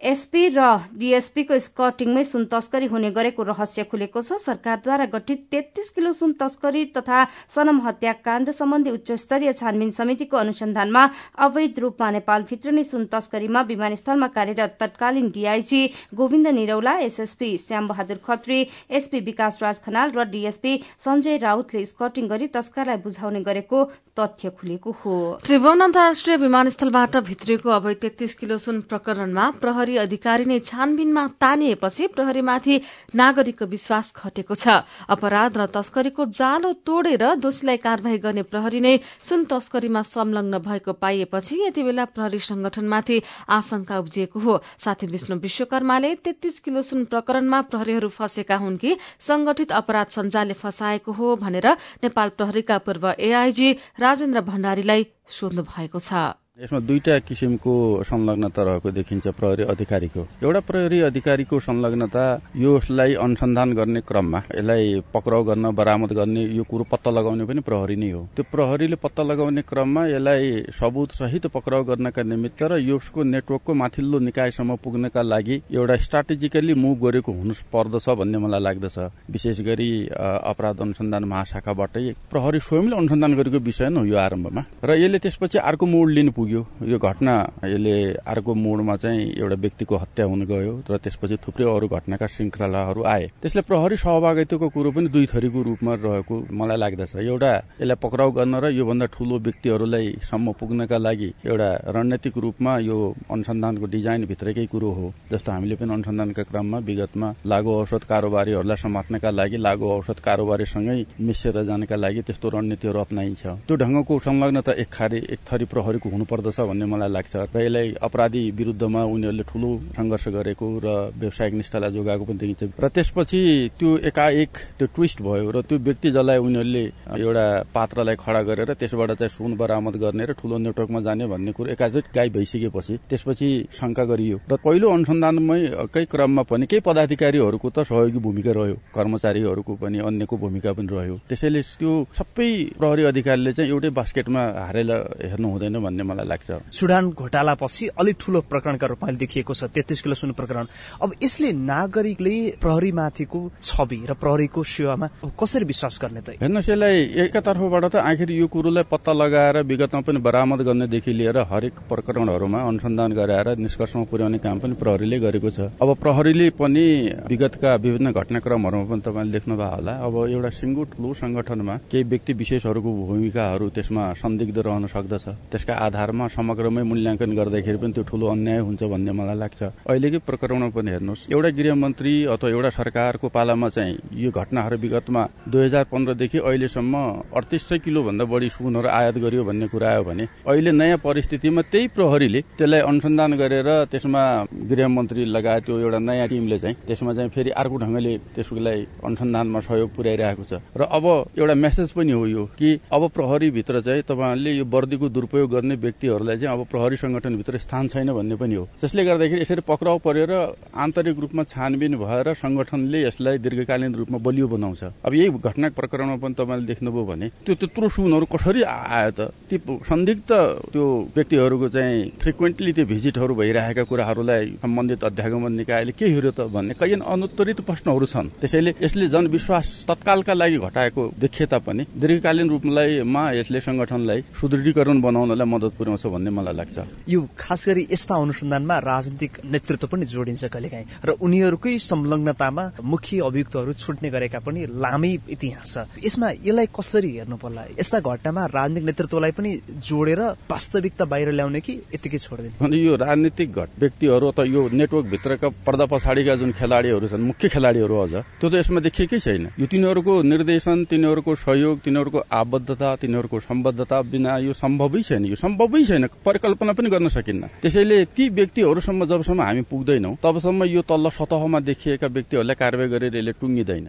एसपी 0.00 0.48
र 0.52 0.60
डीएसपीको 0.92 1.58
स्कटिङमै 1.58 2.22
सुन 2.24 2.44
तस्करी 2.46 2.86
हुने 2.86 3.10
गरेको 3.10 3.42
रहस्य 3.42 3.84
खुलेको 3.84 4.20
छ। 4.20 4.36
सरकारद्वारा 4.38 5.04
गठित 5.08 5.46
तेत्तीस 5.50 5.90
किलो 5.90 6.12
सुन 6.12 6.32
तस्करी 6.36 6.84
तथा 6.92 7.24
सनम 7.48 7.80
हत्याकाण्ड 7.80 8.50
सम्बन्धी 8.50 8.90
उच्च 8.90 9.12
स्तरीय 9.14 9.52
छानबिन 9.52 9.90
समितिको 9.90 10.36
अनुसन्धानमा 10.36 11.02
अवैध 11.40 11.78
रूपमा 11.80 12.10
नेपालभित्र 12.10 12.70
नै 12.70 12.84
सुन 12.84 13.06
तस्करीमा 13.08 13.62
विमानस्थलमा 13.64 14.28
कार्यरत 14.36 14.76
तत्कालीन 14.80 15.30
DIG 15.32 15.82
Govinda 16.14 16.46
Niraula 16.60 16.94
SSP 17.08 17.56
Shyam 17.58 17.88
Bahadur 17.88 18.20
Khatri 18.20 18.60
SP 18.92 19.20
Bikash 19.22 19.58
Raj 19.62 19.80
Khanal 19.80 20.12
र 20.12 20.28
डीएसपी 20.28 20.76
संजय 21.00 21.36
राउतले 21.40 21.84
स्कटिङ 21.86 22.28
गरी 22.28 22.46
तस्करलाई 22.52 23.00
बुझाउने 23.00 23.40
गरेको 23.48 23.84
तथ्य 24.16 24.50
खुलेको 24.50 24.90
हो। 25.00 25.16
त्रिभुवन 25.44 25.80
अन्तर्राष्ट्रिय 25.80 26.36
विमानस्थलबाट 26.38 27.16
भित्रिएको 27.24 27.70
अवैध 27.70 27.96
तेत्तीस 28.00 28.34
किलो 28.34 28.56
सुन 28.58 28.80
प्रकरणमा 28.88 29.50
प्रहरी 29.60 29.85
प्रहरी 29.86 30.02
अधिकारी 30.02 30.44
नै 30.44 30.58
छानबिनमा 30.66 31.22
तानिएपछि 31.38 32.06
प्रहरीमाथि 32.10 32.74
नागरिकको 33.14 33.66
विश्वास 33.66 34.06
घटेको 34.18 34.54
छ। 34.56 34.82
अपराध 35.06 35.56
र 35.56 35.66
तस्करीको 35.70 36.22
जालो 36.28 36.72
तोडेर 36.82 37.38
दोषीलाई 37.38 37.78
कार्यवाही 37.78 38.18
गर्ने 38.18 38.42
प्रहरी 38.42 38.80
नै 38.82 38.94
सुन 39.22 39.44
तस्करीमा 39.46 40.02
संलग्न 40.04 40.58
भएको 40.58 40.92
पाइएपछि 40.98 41.54
यति 41.62 41.82
बेला 41.86 42.04
प्रहरी 42.10 42.38
संगठनमाथि 42.40 43.16
आशंका 43.48 43.98
उब्जिएको 43.98 44.38
हो। 44.40 44.54
साथै 44.76 45.06
विष्णु 45.06 45.38
विश्वकर्माले 45.38 46.14
तेत्तीस 46.26 46.58
किलो 46.66 46.82
सुन 46.82 47.04
प्रकरणमा 47.06 47.60
प्रहरीहरू 47.70 48.08
फँसेका 48.10 48.56
हुन् 48.58 48.80
कि 48.82 48.96
संगठित 49.22 49.70
अपराध 49.72 50.08
सञ्जालले 50.10 50.58
फसाएको 50.58 51.12
हो 51.12 51.36
भनेर 51.38 51.68
नेपाल 52.02 52.28
प्रहरीका 52.34 52.78
पूर्व 52.82 53.04
एआईजी 53.20 53.70
राजेन्द्र 54.02 54.40
भण्डारीलाई 54.50 55.06
सोध्नु 55.30 55.62
भएको 55.62 55.98
छ। 56.00 56.45
यसमा 56.56 56.78
दुईटा 56.80 57.18
किसिमको 57.20 57.72
संलग्नता 58.08 58.62
रहेको 58.64 58.90
देखिन्छ 58.90 59.28
प्रहरी 59.28 59.62
अधिकारीको। 59.68 60.20
एउटा 60.40 60.60
प्रहरी 60.64 61.00
अधिकारीको 61.04 61.58
संलग्नता 61.60 62.22
यसलाई 62.56 63.14
अनुसन्धान 63.14 63.72
गर्ने 63.76 64.00
क्रममा 64.00 64.38
यसलाई 64.48 65.02
पक्राउ 65.14 65.42
गर्न 65.44 65.70
बरामद 65.76 66.12
गर्ने 66.16 66.42
यो 66.56 66.64
कुरो 66.64 66.84
पत्ता 66.88 67.10
लगाउने 67.10 67.44
पनि 67.44 67.60
प्रहरी 67.60 67.96
नै 67.96 68.10
हो। 68.10 68.20
त्यो 68.36 68.44
प्रहरीले 68.52 68.96
पत्ता 68.96 69.22
लगाउने 69.22 69.62
क्रममा 69.68 70.06
यसलाई 70.06 70.72
सबुत 70.80 71.12
सहित 71.12 71.46
पक्राउ 71.52 71.84
गर्नका 71.84 72.22
निमित्त 72.24 72.62
र 72.62 72.80
यसको 72.80 73.22
नेटवर्कको 73.22 73.74
माथिल्लो 73.74 74.18
निकायसम्म 74.24 74.76
पुग्नका 74.80 75.22
लागि 75.22 75.60
एउटा 75.76 75.96
स्ट्राटेजिकली 76.08 76.74
मुभ 76.74 76.96
गरेको 77.04 77.32
हुनु 77.32 77.54
पर्दछ 77.68 78.08
भन्ने 78.16 78.38
मलाई 78.38 78.60
लाग्दछ। 78.60 78.98
विशेष 79.28 79.60
गरी 79.60 79.90
अपराध 80.08 80.80
अनुसन्धान 80.80 81.24
महाशाखाबाटै 81.28 82.06
प्रहरी 82.32 82.60
स्वयंले 82.64 82.96
अनुसन्धान 82.96 83.36
गरेको 83.36 83.58
विषय 83.60 83.88
नै 83.92 84.00
हो 84.00 84.06
यो 84.06 84.16
आरम्भमा। 84.16 84.64
र 84.84 84.98
यसले 85.04 85.18
त्यसपछि 85.20 85.58
अर्को 85.60 85.86
मोड 85.86 86.08
लिनु 86.16 86.32
पुग्यो। 86.46 86.62
यो 86.86 86.98
घटना 86.98 87.34
यसले 87.66 88.22
अर्को 88.22 88.54
मोडमा 88.54 88.96
चाहिँ 89.02 89.34
एउटा 89.34 89.56
व्यक्तिको 89.58 89.96
हत्या 89.96 90.24
हुन 90.30 90.42
गयो 90.46 90.74
र 90.86 90.96
त्यसपछि 91.02 91.36
थुप्रै 91.42 91.66
अरू 91.66 91.86
घटनाका 91.90 92.26
श्रृङ्खलाहरू 92.26 93.02
आए। 93.02 93.24
त्यसले 93.42 93.62
प्रहरी 93.66 93.96
सहभागिताको 93.98 94.68
कुरो 94.70 94.90
पनि 94.94 95.08
दुई 95.10 95.26
थरीको 95.26 95.60
रूपमा 95.66 95.92
रहेको 95.98 96.34
मलाई 96.54 96.78
लाग्दछ। 96.78 97.16
एउटा 97.16 97.52
यसलाई 97.82 97.98
पक्राउ 97.98 98.30
गर्न 98.30 98.54
र 98.62 98.70
योभन्दा 98.70 99.06
ठूलो 99.10 99.34
व्यक्तिहरूलाई 99.42 100.06
सम्म 100.22 100.46
पुग्नका 100.60 100.98
लागि 100.98 101.30
एउटा 101.50 101.68
रणनीतिक 101.90 102.34
रूपमा 102.38 102.72
यो 102.86 102.96
अनुसन्धानको 103.26 103.86
डिजाइन 103.86 104.24
भित्रकै 104.30 104.66
कुरो 104.70 104.90
हो 104.98 105.06
जस्तो 105.32 105.52
हामीले 105.52 105.74
पनि 105.76 105.92
अनुसन्धानका 105.92 106.42
क्रममा 106.46 106.78
विगतमा 106.78 107.28
लागु 107.44 107.70
औषध 107.74 108.02
कारोबारीहरूलाई 108.06 108.76
समात्नका 108.76 109.30
लागि 109.30 109.58
लागु 109.58 109.84
औषध 109.90 110.18
कारोबारीसँगै 110.22 110.98
मिसेर 111.26 111.62
जानका 111.66 111.96
लागि 111.96 112.22
त्यस्तो 112.22 112.48
रणनीतिहरू 112.48 112.98
अप्नाइन्छ। 113.00 113.42
त्यो 113.66 113.76
ढंगको 113.76 114.18
संलग्नता 114.26 114.72
एक 114.82 114.88
खारी 114.92 115.18
एक 115.34 115.40
थरी 115.48 115.64
प्रहरीको 115.64 116.08
हुनु 116.08 116.24
पर्दछ 116.36 116.60
भन्ने 116.60 116.84
मलाई 116.84 117.10
लाग्छ। 117.16 117.34
र 117.48 117.56
यसलाई 117.56 117.86
अपराधी 117.96 118.42
विरुद्धमा 118.52 119.02
उनीहरूले 119.08 119.44
ठूलो 119.48 119.68
संघर्ष 119.96 120.24
गरेको 120.36 120.66
र 120.84 120.88
व्यावसायिक 121.16 121.54
निष्ठालाई 121.56 121.90
जोगाएको 121.96 122.24
पनि 122.28 122.38
देखिन्छ। 122.38 122.76
र 122.76 122.88
त्यसपछि 122.92 123.40
त्यो 123.78 123.88
एकाएक 124.10 124.52
त्यो 124.78 124.86
ट्विस्ट 124.94 125.18
भयो 125.24 125.50
र 125.50 125.62
त्यो 125.64 125.78
व्यक्ति 125.80 126.08
जसलाई 126.12 126.38
उनीहरूले 126.38 126.84
एउटा 127.16 127.46
पात्रलाई 127.72 128.16
खडा 128.20 128.40
गरेर 128.48 128.70
त्यसबाट 128.76 129.10
चाहिँ 129.16 129.32
सुन 129.32 129.56
बरामद 129.56 129.96
गर्ने 129.96 130.24
र 130.26 130.32
ठूलो 130.36 130.56
नेटवर्कमा 130.58 131.00
जाने 131.00 131.26
भन्ने 131.26 131.52
कुरो 131.56 131.70
एकाचोटि 131.72 132.10
गाई 132.12 132.28
भइसकेपछि 132.36 132.94
त्यसपछि 133.08 133.48
शंका 133.72 134.04
गरियो। 134.04 134.36
र 134.44 134.56
पहिलो 134.60 134.86
अनुसन्धानमै 134.92 135.60
कै 135.94 136.04
क्रममा 136.12 136.42
पनि 136.50 136.66
केही 136.66 136.84
पदाधिकारीहरूको 136.84 137.68
त 137.70 137.78
सहयोगी 137.88 138.18
भूमिका 138.18 138.52
रह्यो। 138.52 138.76
कर्मचारीहरूको 138.92 139.72
पनि 139.80 139.98
अन्यको 140.04 140.36
भूमिका 140.36 140.72
पनि 140.76 140.88
रह्यो। 140.92 141.16
त्यसैले 141.28 141.62
त्यो 141.80 141.92
सबै 142.18 142.48
प्रहरी 142.78 143.02
अधिकारीले 143.10 143.52
चाहिँ 143.52 143.70
एउटै 143.70 143.90
बास्केटमा 143.96 144.42
हारेर 144.66 144.90
हेर्नु 145.30 145.48
हुँदैन 145.48 145.76
भन्ने 145.80 146.02
मलाई 146.02 146.25
लाग्छ। 146.26 146.48
सुडान 146.72 147.10
घोटालापछि 147.10 147.86
अलिक 147.98 148.16
ठूलो 148.20 148.40
प्रकरणका 148.50 148.86
रूपमा 148.86 149.10
देखिएको 149.16 149.54
छ 149.54 149.64
तेत्तिस 149.70 150.00
किलो 150.02 150.14
सुन 150.14 150.32
प्रकरण। 150.32 150.66
अब 151.02 151.12
यसले 151.22 151.52
नागरिकले 151.52 152.36
प्रहरीमाथिको 152.60 153.40
छवि 153.62 154.00
र 154.10 154.12
प्रहरीको 154.14 154.62
सेवामा 154.64 155.06
कसरी 155.40 155.64
विश्वास 155.64 155.98
गर्ने 156.02 156.20
त? 156.20 156.28
हेर्नुहोस् 156.42 156.68
यसलाई 156.68 156.96
एकातर्फबाट 157.26 157.84
त 157.84 157.96
आखिर 157.96 158.30
यो 158.32 158.46
कुरोलाई 158.46 158.84
पत्ता 158.90 159.12
लगाएर 159.12 159.56
विगतमा 159.62 160.00
पनि 160.00 160.18
बरामद 160.18 160.60
गर्नेदेखि 160.66 161.12
लिएर 161.12 161.38
हरेक 161.50 161.74
प्रकरणहरूमा 161.88 162.60
अनुसन्धान 162.68 163.12
गराएर 163.12 163.48
निष्कर्षमा 163.58 164.04
पुर्याउने 164.10 164.38
काम 164.38 164.58
पनि 164.58 164.74
प्रहरीले 164.74 165.18
गरेको 165.18 165.50
छ। 165.50 165.58
अब 165.76 165.88
प्रहरीले 165.96 166.50
पनि 166.56 166.84
विगतका 167.28 167.74
विभिन्न 167.76 168.12
घटनाक्रमहरूमा 168.12 168.84
पनि 168.90 169.00
तपाईँले 169.06 169.32
देख्नुभयो 169.32 169.70
होला। 169.76 169.92
अब 170.06 170.14
एउटा 170.26 170.50
सिङ्गो 170.50 170.82
ठुलो 170.92 171.12
संगठनमा 171.14 171.74
केही 171.90 172.04
व्यक्ति 172.04 172.32
विशेषहरूको 172.32 172.90
भूमिकाहरू 173.06 173.66
त्यसमा 173.76 174.02
संदिग्ध 174.16 174.58
रहन 174.58 174.86
सक्दछ। 174.86 175.24
त्यसका 175.50 175.74
आधारमा 175.86 176.15
समग्रमै 176.36 176.82
मूल्याङ्कन 176.90 177.30
गर्दाखेरि 177.38 177.78
पनि 177.82 177.92
त्यो 177.92 178.02
ठूलो 178.10 178.26
अन्याय 178.34 178.58
हुन्छ 178.66 178.82
भन्ने 178.92 179.12
मलाई 179.12 179.36
लाग्छ। 179.42 179.60
अहिलेकै 179.90 180.18
प्रकरणमा 180.28 180.68
पनि 180.76 180.90
हेर्नुहोस् 180.90 181.26
एउटा 181.32 181.50
गृहमन्त्री 181.58 182.12
अथवा 182.34 182.48
एउटा 182.50 182.70
सरकारको 182.78 183.26
पालामा 183.36 183.68
चाहिँ 183.76 183.94
यो 184.24 184.30
घटनाहरू 184.30 184.76
विगतमा 184.84 185.22
दुई 185.52 185.64
हजार 185.64 185.84
पन्ध्रदेखि 185.92 186.38
अहिलेसम्म 186.38 186.94
अडतिस 187.36 187.62
सय 187.68 187.78
किलो 187.84 188.02
भन्दा 188.08 188.24
बढी 188.24 188.48
सुनहरू 188.48 188.88
आयात 188.88 189.16
गरियो 189.24 189.44
भन्ने 189.44 189.66
कुरा 189.68 189.88
आयो 189.90 190.02
भने 190.08 190.24
अहिले 190.46 190.72
नयाँ 190.72 190.98
परिस्थितिमा 191.04 191.62
त्यही 191.72 191.86
प्रहरीले 191.96 192.40
त्यसलाई 192.58 192.80
अनुसन्धान 192.90 193.32
गरेर 193.42 193.68
त्यसमा 193.92 194.22
गृहमन्त्री 194.70 195.24
लगायत 195.36 195.64
त्यो 195.66 195.78
एउटा 195.78 195.98
नयाँ 195.98 196.28
टिमले 196.28 196.58
चाहिँ 196.58 196.76
त्यसमा 196.86 197.12
चाहिँ 197.14 197.30
फेरि 197.34 197.50
अर्को 197.60 197.76
ढंगले 197.84 198.16
त्यसलाई 198.34 198.86
अनुसन्धानमा 199.04 199.60
सहयोग 199.60 199.90
पुर्याइरहेको 199.96 200.44
छ। 200.44 200.60
र 200.76 200.82
अब 200.96 201.04
एउटा 201.38 201.54
मेसेज 201.54 201.92
पनि 201.92 202.12
हो 202.12 202.26
यो 202.26 202.44
कि 202.58 202.68
अब 202.92 203.02
प्रहरीभित्र 203.16 203.80
चाहिँ 203.82 204.02
तपाईँहरूले 204.02 204.52
यो 204.52 204.64
वर्दीको 204.64 205.08
दुरुपयोग 205.08 205.50
गर्ने 205.50 205.76
व्यक्तिहरूलाई 206.06 206.38
चाहिँ 206.38 206.58
अब 206.58 206.66
प्रहरी 206.70 206.96
संगठनभित्र 206.96 207.58
स्थान 207.58 207.88
छैन 207.88 208.12
भन्ने 208.12 208.36
पनि 208.36 208.54
हो। 208.54 208.68
जसले 208.82 209.04
गर्दाखेरि 209.04 209.40
यसरी 209.42 209.62
पक्राउ 209.66 209.98
परेर 209.98 210.32
आन्तरिक 210.74 211.18
रूपमा 211.18 211.42
छानबिन 211.44 211.96
भएर 211.98 212.34
संगठनले 212.34 213.02
यसलाई 213.02 213.38
दीर्घकालीन 213.38 213.94
रूपमा 213.94 214.18
बलियो 214.18 214.46
बनाउँछ। 214.48 214.82
अब 215.02 215.14
यही 215.14 215.30
घटना 215.42 215.68
प्रकरणमा 215.74 216.16
पनि 216.22 216.34
तपाईँले 216.38 216.66
देख्नुभयो 216.66 217.04
भने 217.04 217.26
त्यो 217.46 217.54
त्यत्रो 217.54 217.88
सुनहरू 217.88 218.26
कसरी 218.26 218.62
आयो 218.62 219.10
त? 219.10 219.20
ती 219.50 219.56
संदिग्ध 219.82 220.30
त्यो 220.72 220.84
व्यक्तिहरूको 221.16 221.68
चाहिँ 221.68 222.10
फ्रिक्वेन्टली 222.22 222.72
त्यो 222.72 222.86
भिजिटहरू 222.86 223.34
भइरहेका 223.34 223.82
कुराहरूलाई 223.90 224.44
सम्बन्धित 224.62 225.04
अध्यागमन 225.04 225.52
निकायले 225.52 225.92
के 225.98 226.06
हेऱ्यो 226.06 226.30
त 226.30 226.40
भन्ने 226.54 226.74
कैयन 226.80 227.00
अनुत्तरित 227.02 227.60
प्रश्नहरू 227.66 228.06
छन्। 228.06 228.28
त्यसैले 228.40 228.74
यसले 228.82 229.06
जनविश्वास 229.08 229.66
तत्कालका 229.88 230.34
लागि 230.34 230.58
घटाएको 230.58 231.02
देखिए 231.18 231.46
तापनि 231.46 231.82
दीर्घकालीन 231.96 232.48
रूपमा 232.50 233.22
यसले 233.32 233.60
संगठनलाई 233.60 234.20
सुदृढीकरण 234.40 235.00
बनाउनलाई 235.00 235.46
मद्दत 235.46 235.72
पुर्याउँछ 235.78 235.95
भन्ने 236.04 236.30
मलाई 236.30 236.54
लाग्छ। 236.54 236.76
यो 237.08 237.20
खास 237.38 237.60
गरी 237.68 237.82
यस्ता 237.90 238.14
अनुसन्धानमा 238.14 238.76
राजनीतिक 238.78 239.32
नेतृत्व 239.44 239.86
पनि 239.86 240.04
जोडिन्छ 240.06 240.44
कहिलेकाहीँ। 240.46 240.86
र 241.04 241.10
उनीहरूकै 241.16 241.78
संलग्नतामा 241.80 242.64
मुख्य 242.82 243.20
अभियुक्तहरू 243.24 243.72
छुट्ने 243.72 244.08
गरेका 244.10 244.38
पनि 244.44 244.60
लामै 244.74 245.12
इतिहास 245.28 245.72
छ। 245.72 245.76
यसमा 246.04 246.28
यसलाई 246.42 246.68
कसरी 246.72 247.10
हेर्नु 247.16 247.36
पर्ला 247.36 247.62
यस्ता 247.78 247.98
घटनामा 248.00 248.42
राजनीतिक 248.48 248.84
नेतृत्वलाई 248.86 249.32
पनि 249.32 249.50
जोडेर 249.80 250.20
वास्तविकता 250.50 251.04
बाहिर 251.04 251.28
ल्याउने 251.32 251.60
कि 251.60 251.74
यतिकै 251.94 252.18
छोडिदिने? 252.18 252.76
यो 252.76 252.94
राजनीतिक 252.96 253.48
व्यक्तिहरू 253.78 254.26
अथवा 254.26 254.44
यो 254.46 254.60
नेटवर्क 254.72 255.06
भित्रका 255.06 255.48
पर्दा 255.66 255.84
पछाडिका 255.86 256.34
जुन 256.36 256.52
खेलाडीहरू 256.52 257.06
छन् 257.08 257.26
मुख्य 257.26 257.48
खेलाडीहरू 257.48 257.94
अझ 257.96 258.14
त्यो 258.40 258.48
त 258.50 258.54
यसमा 258.56 258.80
देखिएकै 258.80 259.18
छैन। 259.18 259.44
यो 259.58 259.66
तिनीहरूको 259.66 260.12
निर्देशन 260.22 260.84
तिनीहरूको 260.90 261.34
सहयोग 261.36 261.76
तिनीहरूको 261.84 262.20
आबद्धता 262.30 262.88
तिनीहरूको 263.02 263.36
सम्बद्धता 263.40 263.96
बिना 264.02 264.32
यो 264.46 264.52
सम्भवै 264.52 265.02
छैन। 265.02 265.24
यो 265.26 265.36
सम्भवै 265.36 265.75
छैन 265.84 266.06
परिकल्पना 266.24 266.72
पनि 266.72 266.88
गर्न 266.90 267.08
सकिन्न। 267.08 267.42
त्यसैले 267.62 268.04
ती 268.16 268.28
व्यक्तिहरूसम्म 268.28 269.04
जबसम्म 269.04 269.40
हामी 269.42 269.62
पुग्दैनौ 269.62 270.16
तबसम्म 270.22 270.64
यो 270.64 270.82
तल्लो 270.82 271.10
सतहमा 271.10 271.60
देखिएका 271.60 272.06
व्यक्तिहरूलाई 272.06 272.54
कारवाही 272.54 272.88
गरेर 272.88 273.16
यसले 273.16 273.32
टुङ्गिँदैन। 273.32 273.86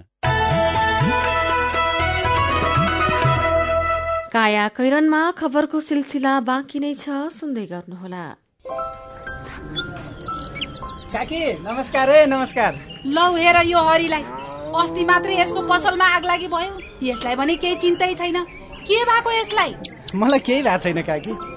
काया 4.28 4.68
कैरनमा 4.68 5.22
खबरको 5.32 5.80
सिलसिला 5.80 6.40
बाँकी 6.42 6.80
नै 6.80 6.94
छ 6.94 7.32
सुन्दै 7.32 7.66
गर्नुहोला। 7.66 8.24
काकी 11.08 11.42
नमस्कार 11.64 12.10
है 12.10 12.26
नमस्कार। 12.28 12.76
लौ 13.08 13.28
हेर 13.36 13.58
यो 13.66 13.80
हरिलाई। 13.80 14.24
अस्ति 14.76 15.04
मात्रै 15.06 15.40
यसको 15.40 15.62
पसलमा 15.62 16.06
आग 16.16 16.26
लागि 16.26 16.48
भयो। 16.48 16.72
यसलाई 17.04 17.36
भने 17.36 17.56
केही 17.56 17.76
चिन्तै 17.76 18.14
छैन। 18.16 18.44
के 18.88 18.98
भएको 19.04 19.32
यसलाई? 19.32 19.72
मलाई 20.16 20.40
केही 20.40 20.62
भएको 20.64 20.84
छैन 20.84 21.02
काकी। 21.02 21.57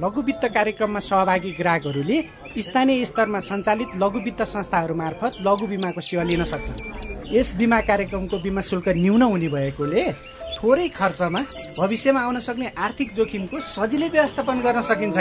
लघु 0.00 0.22
वित्त 0.22 0.44
कार्यक्रममा 0.54 1.00
सहभागी 1.00 1.50
ग्राहकहरूले 1.52 2.18
स्थानीय 2.58 3.04
स्तरमा 3.04 3.40
सञ्चालित 3.40 3.88
लघु 4.02 4.18
वित्त 4.24 4.42
संस्थाहरू 4.48 4.94
मार्फत 4.94 5.32
लघु 5.46 5.66
बिमाको 5.66 6.00
सेवा 6.00 6.22
लिन 6.24 6.44
सक्छन्। 6.44 7.34
यस 7.34 7.54
बिमा 7.56 7.80
कार्यक्रमको 7.90 8.38
बिमा 8.38 8.60
शुल्क 8.60 8.88
न्यून 8.96 9.22
हुने 9.22 9.48
भएकोले 9.48 10.02
थोरै 10.56 10.88
खर्चमा 10.96 11.40
भविष्यमा 11.78 12.20
आउन 12.22 12.38
सक्ने 12.40 12.72
आर्थिक 12.78 13.12
जोखिमको 13.14 13.60
सजिलै 13.60 14.08
व्यवस्थापन 14.08 14.60
गर्न 14.64 14.80
सकिन्छ 14.80 15.16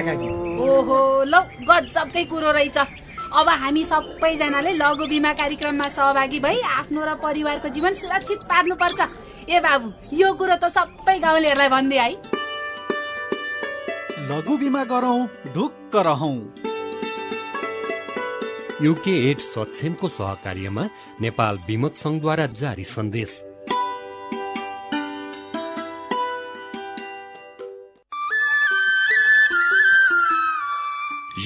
ओहो 0.64 1.00
लौ 1.26 1.42
गजबकै 1.68 2.24
कुरो 2.32 2.52
रहेछ। 2.52 2.78
अब 3.32 3.50
हामी 3.62 3.84
सबैजनाले 3.84 4.72
लघु 4.74 5.06
बिमा 5.08 5.32
कार्यक्रममा 5.34 5.88
सहभागी 5.88 6.40
भई 6.40 6.60
आफ्नो 6.80 7.06
र 7.06 7.16
परिवारको 7.20 7.68
जीवन 7.70 7.94
सुरक्षित 7.94 8.40
पार्नुपर्छ। 8.48 9.00
ए 9.50 9.60
बाबु 9.60 9.92
यो 10.16 10.34
कुरो 10.34 10.56
त 10.56 10.72
सबै 10.72 11.18
गाउँलेहरूलाई 11.20 11.70
भनिदिए 11.70 12.02
है 12.02 12.41
लघु 14.30 14.58
बिमा 14.58 14.84
गरौँ 14.84 15.28
ढुक्क 15.54 15.96
रहौँ। 16.08 16.36
युके 18.84 19.14
एड 19.30 19.40
सक्षमको 19.40 20.08
सहकार्यमा 20.08 20.84
नेपाल 21.22 21.58
विमक 21.68 21.96
संघद्वारा 21.96 22.46
जारी 22.62 22.84
सन्देश। 22.84 23.32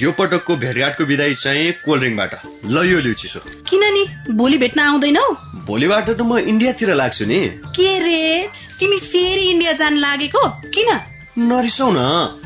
यो 0.02 0.12
पटकको 0.12 0.56
भेटघाटको 0.56 1.04
विदाई 1.04 1.34
चाहिँ 1.34 1.72
कोल्ड 1.84 2.02
ड्रिङ्कबाट 2.02 2.32
ल 2.66 2.84
यो 2.92 3.00
लिउ 3.00 3.14
चिसो 3.14 3.40
किन 3.68 3.84
नि? 3.92 4.04
भोलि 4.36 4.58
भेट्न 4.58 4.80
आउँदैनौ? 4.80 5.26
भोलिबाट 5.66 6.10
त 6.10 6.20
म 6.20 6.38
इन्डियातिर 6.38 6.94
लाग्छु 6.94 7.24
नि। 7.24 7.40
के 7.76 7.90
रे? 7.98 8.48
तिमी 8.78 8.98
फेरि 9.00 9.44
इन्डिया 9.50 9.72
जान 9.72 9.96
लागेको? 9.96 10.48
किन? 10.74 10.90
नरिसाउ 11.38 11.90
न। 11.92 12.45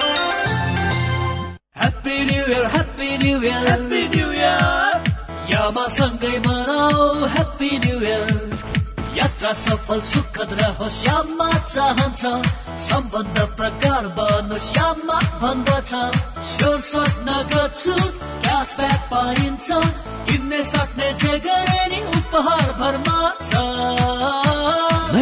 happy 1.81 2.15
new 2.29 2.41
year 2.53 2.65
happy 2.73 3.07
new 3.17 3.37
year 3.41 3.63
happy 3.67 4.01
new 4.13 4.27
year 4.31 5.09
यामा 5.51 5.85
सँगै 5.97 6.33
मनाऊ 6.45 7.05
ह्याप्पी 7.35 7.69
न्यु 7.85 7.97
इयर 8.01 8.51
यात्रा 9.17 9.53
सफल 9.61 10.01
सुखद 10.09 10.53
रहोस् 10.59 10.99
यामा 11.07 11.49
चाहन्छ 11.73 12.21
सम्बन्ध 12.89 13.39
प्रगाढ 13.57 14.05
बनोस् 14.19 14.69
यामा 14.77 15.17
भन्दछ 15.41 15.91
स्योर 16.51 16.79
स्वप्न 16.91 17.41
गर्छु 17.53 17.97
क्यासब्याक 18.45 19.01
पाइन्छ 19.11 19.67
किन्ने 20.29 20.63
सक्ने 20.73 21.11
जे 21.23 21.37
गरे 21.49 21.83
नि 21.91 22.05
उपहार 22.17 22.71
भरमा 22.81 23.19
छ 23.49 24.50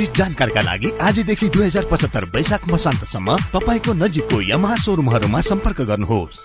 विस्तृत 0.00 0.16
जानकारीका 0.16 0.60
लागि 0.60 0.90
आजदेखि 1.02 1.48
दुई 1.52 1.64
हजार 1.66 1.84
पचहत्तर 1.92 2.24
वैशाख 2.34 2.62
मसान्तसम्म 2.72 3.36
तपाईँको 3.52 3.92
नजिकको 4.00 4.36
यमहा 4.42 4.76
सोरुमहरूमा 4.80 5.40
सम्पर्क 5.44 5.80
गर्नुहोस्। 5.90 6.36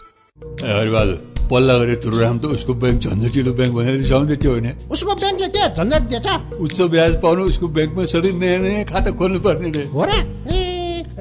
पल्ला 1.48 1.78
गरे 1.80 1.96
तुरुराम 2.04 2.38
त 2.40 2.46
उसको 2.52 2.74
ब्याङ्क 2.84 3.00
झन्झटिलो 3.00 3.52
ब्याङ्क 3.54 3.74
भनेर 3.76 3.96
रिसाउँदै 4.04 4.36
थियो 4.36 4.52
होइन? 4.52 4.68
उसको 4.92 5.12
ब्याङ्कले 5.16 5.48
के 5.56 5.64
झन्झट 5.72 6.04
दिएछ। 6.12 6.28
उच्च 6.60 6.80
ब्याज 6.92 7.14
पाउनु 7.24 7.42
उसको 7.48 7.68
ब्याङ्कमा 7.70 8.06
सधैँ 8.12 8.34
नयाँ 8.34 8.60
नयाँ 8.60 8.84
खाता 8.92 9.12
खोल्नु 9.16 9.40
पर्ने 9.40 9.70
रे। 9.72 9.84
हो 9.96 10.04
र 10.04 10.12
ए 10.52 10.65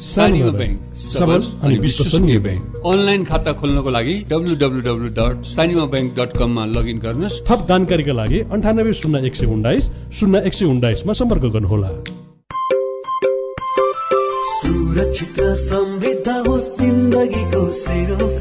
सानीमा 0.00 0.50
ब्याङ्क 0.58 0.78
सबल 0.96 1.40
अनि 1.64 1.76
विश्वसनीय 1.78 2.38
ब्याङ्क। 2.38 2.62
अनलाइन 2.86 3.24
खाता 3.24 3.52
खोल्नको 3.60 3.90
लागि 3.90 4.14
W 4.30 4.54
W 4.62 4.80
W 4.88 5.08
dot 5.18 5.36
Sanima 5.44 5.84
bank 5.92 6.10
dot 6.18 6.30
कममा 6.38 6.64
लगइन 6.76 6.98
गर्नुहोस्। 6.98 7.40
थप 7.48 7.60
जानकारीका 7.68 8.12
लागि 8.12 8.38
अन्ठानब्बे 8.52 8.92
शून्य 8.92 9.26
एक 9.26 9.34
सय 9.36 9.46
उन्नाइस 9.46 9.84
शून्य 10.18 10.42
एक 10.46 10.54
सय 10.54 10.64
उन्नाइसमा 10.64 11.12
सम्पर्क 11.20 11.44
गर्नुहोला। 11.56 11.90
सुरक्षित 14.56 15.38
र 15.40 15.54
समृद्ध 15.56 16.28
होस् 16.46 16.68
जिन्दगीको 16.80 17.62
सेरोफेरो 17.72 18.35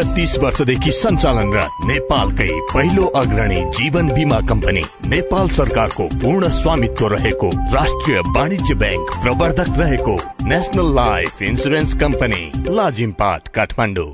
विगत 0.00 0.14
तीस 0.16 0.36
वर्षदेखि 0.38 0.92
सञ्चालनरत 0.92 1.84
नेपालकै 1.86 2.48
पहिलो 2.72 3.04
अग्रणी 3.20 3.60
जीवन 3.78 4.08
बिमा 4.08 4.38
कम्पनी 4.48 4.84
नेपाल 5.06 5.48
सरकारको 5.48 6.06
पूर्ण 6.22 6.48
स्वामित्व 6.60 7.06
रहेको 7.06 7.50
राष्ट्रिय 7.74 8.18
वाणिज्य 8.36 8.74
ब्याङ्क 8.74 9.12
प्रवर्धक 9.22 9.78
रहेको 9.78 10.16
national 10.48 10.94
life 10.96 11.42
insurance 11.42 11.94
company 12.00 12.42
Lazimpat 12.70 13.48
Kathmandu. 13.54 14.10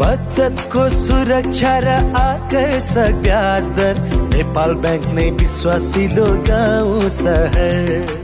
बचतको 0.00 0.88
सुरक्षा 0.96 1.78
र 1.78 2.00
आकर्षक 2.18 3.22
ब्याज 3.22 3.66
दर 3.78 4.04
नेपाल 4.34 4.74
ब्याङ्क 4.84 5.06
नै 5.14 5.30
विश्वासिलो 5.40 6.30
गाउँ 6.48 7.08
सहर। 7.20 8.23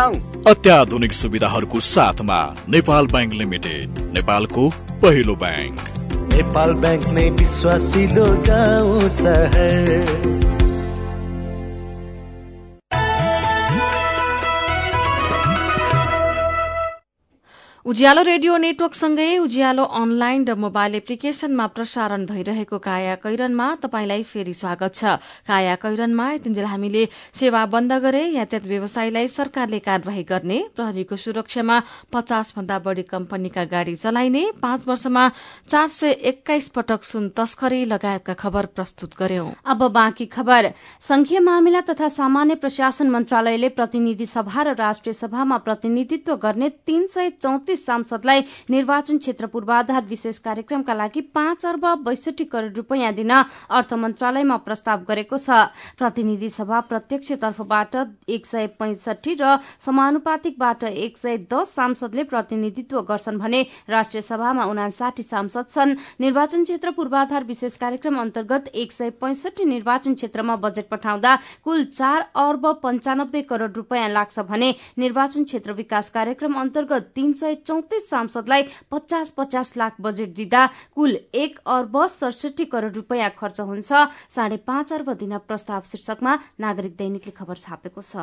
अत्याधुनिक 0.00 1.12
सुविधाहरूको 1.12 1.80
साथमा 1.80 2.56
नेपाल 2.68 3.06
ब्याङ्क 3.06 3.32
लिमिटेड 3.32 3.98
नेपालको 4.12 4.68
पहिलो 5.02 5.34
ब्याङ्क। 5.34 5.80
नेपाल 6.34 6.74
ब्याङ्क 6.74 7.06
नै 7.06 7.30
विश्वासिलो 7.30 8.24
गाउँ 8.24 9.08
सहर। 9.08 10.49
उज्यालो 17.80 18.22
रेडियो 18.22 18.56
नेटवर्कसँगै 18.60 19.36
उज्यालो 19.40 19.84
अनलाइन 19.96 20.44
र 20.44 20.54
मोबाइल 20.54 20.94
एप्लिकेशनमा 20.94 21.66
प्रसारण 21.72 22.26
भइरहेको 22.28 22.78
काया 22.78 23.14
कैरनमा 23.24 23.68
तपाईंलाई 23.80 24.22
फेरि 24.22 24.52
स्वागत 24.52 24.92
छ। 24.94 25.16
काया 25.48 25.74
कैरनमा 25.80 26.26
यतिन्जेल 26.32 26.64
हामीले 26.68 27.04
सेवा 27.32 27.64
बन्द 27.72 27.92
गरे 28.04 28.20
यातायात 28.36 28.66
व्यवसायीलाई 28.68 29.28
सरकारले 29.32 29.78
कार्यवाही 29.80 30.22
गर्ने 30.28 30.58
प्रहरीको 30.76 31.16
सुरक्षामा 31.16 31.76
पचास 32.12 32.52
भन्दा 32.52 32.78
बढ़ी 32.84 33.02
कम्पनीका 33.08 33.64
गाड़ी 33.72 33.96
चलाइने 33.96 34.44
पाँच 34.60 34.84
वर्षमा 34.84 35.24
चार 35.64 35.88
सय 35.88 36.12
एक्काइस 36.32 36.68
पटक 36.76 37.00
सुन 37.04 37.28
तस्करी 37.32 37.84
लगायतका 37.88 38.34
खबर 38.36 38.66
प्रस्तुत 38.76 39.16
गर्यौं। 39.16 39.48
खबर। 40.28 40.70
संघीय 41.00 41.40
मामिला 41.40 41.80
तथा 41.88 42.08
सामान्य 42.10 42.60
प्रशासन 42.60 43.08
मन्त्रालयले 43.08 43.68
प्रतिनिधि 43.72 44.26
सभा 44.26 44.62
र 44.62 44.76
राष्ट्रिय 44.76 45.12
सभामा 45.14 45.56
प्रतिनिधित्व 45.64 46.36
गर्ने 46.36 46.68
तीन 46.86 47.06
सय 47.06 47.30
चौतिस 47.70 47.84
सांसदलाई 47.86 48.40
निर्वाचन 48.70 49.18
क्षेत्र 49.18 49.46
पूर्वाधार 49.46 50.04
विशेष 50.08 50.38
कार्यक्रमका 50.38 50.94
लागि 50.94 51.20
पाँच 51.30 51.66
अर्ब 51.66 51.84
बैसठी 52.04 52.44
करोड़ 52.44 52.72
रूपियाँ 52.74 53.12
दिन 53.14 53.30
अर्थ 53.30 53.92
मन्त्रालयमा 53.94 54.56
प्रस्ताव 54.66 55.04
गरेको 55.08 55.38
छ। 55.38 55.70
प्रतिनिधि 55.98 56.48
सभा 56.50 56.80
प्रत्यक्ष 56.90 57.32
तर्फबाट 57.42 57.94
एक 58.28 58.46
सय 58.46 58.66
पैंसठी 58.78 59.34
र 59.40 59.58
समानुपातिकबाट 59.86 60.84
एक 60.84 61.18
सय 61.18 61.36
दस 61.46 61.74
सांसदले 61.74 62.24
प्रतिनिधित्व 62.24 63.00
गर्छन् 63.02 63.38
भने 63.38 63.62
राष्ट्रिय 63.88 64.22
सभामा 64.22 64.64
उनासाठी 64.64 65.22
सांसद 65.22 65.66
छन्। 65.70 65.94
निर्वाचन 66.20 66.64
क्षेत्र 66.64 66.90
पूर्वाधार 66.90 67.44
विशेष 67.44 67.76
कार्यक्रम 67.76 68.20
अन्तर्गत 68.20 68.68
एक 68.74 68.92
सय 68.92 69.10
पैंसठी 69.22 69.64
निर्वाचन 69.64 70.14
क्षेत्रमा 70.14 70.56
बजेट 70.58 70.88
पठाउँदा 70.90 71.36
कुल 71.64 71.84
चार 71.86 72.26
अर्ब 72.36 72.66
पञ्चानब्बे 72.82 73.42
करोड़ 73.44 73.70
रूपियाँ 73.70 74.08
लाग्छ 74.10 74.38
भने 74.40 74.74
निर्वाचन 74.98 75.44
क्षेत्र 75.44 75.72
विकास 75.74 76.10
कार्यक्रम 76.10 76.60
अन्तर्गत 76.60 77.10
तीन 77.14 77.32
सय 77.32 77.54
चौतिस 77.66 78.08
सांसदलाई 78.10 78.62
पचास 78.90 79.30
पचास 79.36 79.76
लाख 79.76 80.00
बजेट 80.00 80.34
दिँदा 80.34 80.66
कुल 80.94 81.16
एक 81.34 81.58
अर्ब 81.66 81.96
सडसठी 82.10 82.64
करोड़ 82.72 82.92
रूपियाँ 82.92 83.30
खर्च 83.38 83.60
हुन्छ। 83.62 83.90
साढे 84.30 84.56
पाँच 84.66 84.92
अर्ब 84.92 85.12
दिन 85.20 85.38
प्रस्ताव 85.48 85.82
शीर्षकमा 85.86 86.38
नागरिक 86.60 86.96
दैनिकले 86.96 87.32
खबर 87.32 87.56
छापेको 87.58 88.02
छ। 88.02 88.16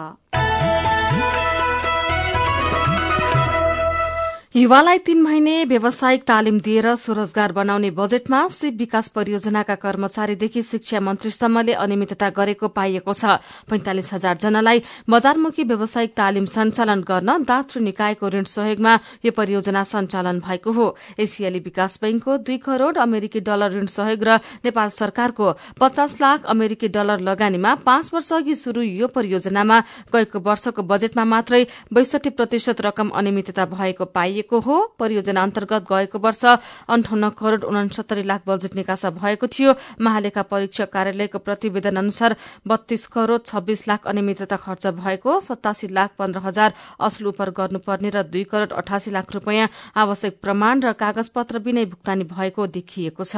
युवालाई 4.57 4.97
तीन 5.05 5.21
महिने 5.21 5.53
व्यावसायिक 5.69 6.23
तालिम 6.27 6.59
दिएर 6.65 6.85
स्वरोजगार 6.97 7.51
बनाउने 7.53 7.89
बजेटमा 7.93 8.37
शिव 8.49 8.73
विकास 8.77 9.07
परियोजनाका 9.15 9.75
कर्मचारीदेखि 9.75 10.61
शिक्षा 10.63 10.99
मन्त्रीसम्मले 10.99 11.73
अनियमितता 11.75 12.29
गरेको 12.33 12.67
पाइएको 12.73 13.13
छ। 13.13 13.37
पैंतालिस 13.69 14.09
हजार 14.13 14.37
जनालाई 14.41 14.81
बजारमुखी 15.05 15.63
व्यावसायिक 15.63 16.13
तालिम 16.17 16.45
सञ्चालन 16.49 17.01
गर्न 17.05 17.43
दात्रु 17.45 17.81
निकायको 17.83 18.29
ऋण 18.29 18.43
सहयोगमा 18.49 18.93
यो 19.25 19.31
परियोजना 19.31 19.83
सञ्चालन 19.83 20.39
भएको 20.41 20.71
हो। 20.71 20.87
एसियाली 21.19 21.59
विकास 21.59 21.99
बैंकको 22.01 22.37
दुई 22.49 22.57
करोड़ 22.65 22.97
अमेरिकी 22.97 23.39
डलर 23.45 23.77
ऋण 23.77 23.85
सहयोग 23.93 24.23
र 24.23 24.39
नेपाल 24.65 24.89
सरकारको 24.97 25.51
पचास 25.77 26.17
लाख 26.21 26.49
अमेरिकी 26.55 26.87
डलर 26.97 27.19
लगानीमा 27.29 27.75
पाँच 27.85 28.09
वर्ष 28.13 28.33
अघि 28.33 28.55
शुरू 28.55 28.81
यो 28.81 29.07
परियोजनामा 29.13 29.79
गएको 30.17 30.39
वर्षको 30.49 30.89
बजेटमा 30.89 31.29
मात्रै 31.35 31.63
बैसठी 31.93 32.35
प्रतिशत 32.41 32.81
रकम 32.81 33.15
अनियमितता 33.21 33.69
भएको 33.77 34.05
पाइएको 34.17 34.45
गरिएको 34.47 34.59
हो। 34.59 34.95
परियोजना 34.99 35.41
अन्तर्गत 35.43 35.83
गएको 35.83 36.19
वर्ष 36.19 36.43
अन्ठाउन्न 36.87 37.29
करोड़ 37.35 37.63
उनसत्तरी 37.65 38.23
लाख 38.23 38.41
बजेट 38.47 38.75
निकासा 38.75 39.09
भएको 39.11 39.47
थियो। 39.47 39.75
महालेखा 40.01 40.41
परीक्षक 40.43 40.89
कार्यालयको 40.89 41.39
प्रतिवेदन 41.39 41.95
अनुसार 41.97 42.35
बत्तीस 42.67 43.05
करोड़ 43.07 43.39
छब्बीस 43.43 43.87
लाख 43.87 44.07
अनियमितता 44.07 44.57
खर्च 44.57 44.87
भएको 44.95 45.39
सतासी 45.39 45.87
लाख 45.89 46.09
पन्ध्र 46.19 46.39
हजार 46.39 46.73
असुल 46.99 47.27
उपर 47.27 47.49
गर्नुपर्ने 47.51 48.09
र 48.09 48.23
दुई 48.23 48.43
करोड़ 48.43 48.71
अठासी 48.73 49.11
लाख 49.11 49.31
रूपियाँ 49.33 49.67
आवश्यक 49.95 50.39
प्रमाण 50.41 50.81
र 50.81 50.93
कागज 50.95 51.27
पत्र 51.29 51.59
बिनै 51.59 51.85
भुक्तानी 51.85 52.23
भएको 52.25 52.67
देखिएको 52.67 53.23
छ। 53.23 53.35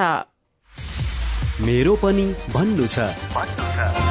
मेरो 1.62 1.96
पनि 1.96 2.26
भन्नु 2.54 2.88
छ। 2.88 4.09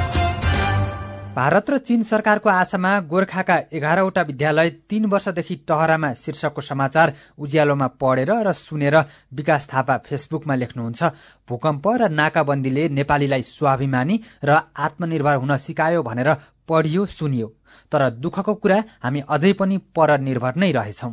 भारत 1.38 1.70
र 1.70 1.76
चीन 1.78 2.02
सरकारको 2.02 2.48
आशामा 2.50 2.92
गोर्खाका 3.00 3.56
एघारवटा 3.72 4.22
विद्यालय 4.22 4.70
तीन 4.90 5.04
वर्षदेखि 5.06 5.54
टहरामा 5.68 6.12
शीर्षकको 6.14 6.60
समाचार 6.60 7.12
उज्यालोमा 7.38 7.86
पढेर 8.00 8.32
र 8.46 8.52
सुनेर 8.52 8.96
विकास 9.32 9.68
थापा 9.70 9.96
फेसबुकमा 10.06 10.54
लेख्नुहुन्छ। 10.54 11.02
भूकम्प 11.48 11.86
र 12.00 12.08
नाकाबन्दीले 12.10 12.88
नेपालीलाई 12.88 13.42
स्वाभिमानी 13.44 14.20
र 14.44 14.58
आत्मनिर्भर 14.78 15.36
हुन 15.36 15.56
सिकायो 15.58 16.02
भनेर 16.02 16.34
पढियो 16.68 17.06
सुनियो। 17.08 17.48
तर 17.92 18.08
दुःखको 18.18 18.54
कुरा 18.56 18.82
हामी 19.02 19.22
अझै 19.30 19.52
पनि 19.54 19.78
परनिर्भर 19.96 20.56
नै 20.56 20.72
रहेछौं। 20.72 21.12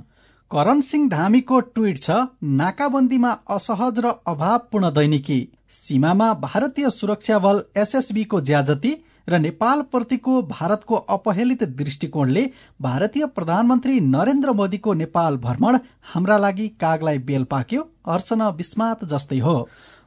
करण 0.52 0.82
सिंह 0.82 1.10
धामीको 1.10 1.60
ट्वीट 1.70 1.98
छ 2.00 2.22
नाकाबन्दीमा 2.58 3.40
असहज 3.52 4.00
र 4.00 4.20
अभावपूर्ण 4.28 4.90
दैनिकी। 4.92 5.42
सीमामा 5.80 6.34
भारतीय 6.42 6.90
सुरक्षा 6.92 7.40
बल 7.40 7.64
एसएसबीको 7.78 8.42
ज्याजती 8.42 9.02
र 9.28 9.38
नेपालप्रतिको 9.40 10.42
भारतको 10.44 10.96
अपहेलित 10.96 11.64
दृष्टिकोणले 11.78 12.44
भारतीय 12.82 13.26
प्रधानमन्त्री 13.36 14.00
नरेन्द्र 14.00 14.52
मोदीको 14.52 14.94
नेपाल 14.94 15.38
भ्रमण 15.38 15.78
हाम्रा 16.14 16.38
लागि 16.38 16.68
कागलाई 16.82 17.18
बेल 17.26 17.44
पाक्यो 17.44 17.82
अर्चन 18.08 18.42
विस्मात 18.58 19.06
जस्तै 19.06 19.40
हो। 19.40 19.58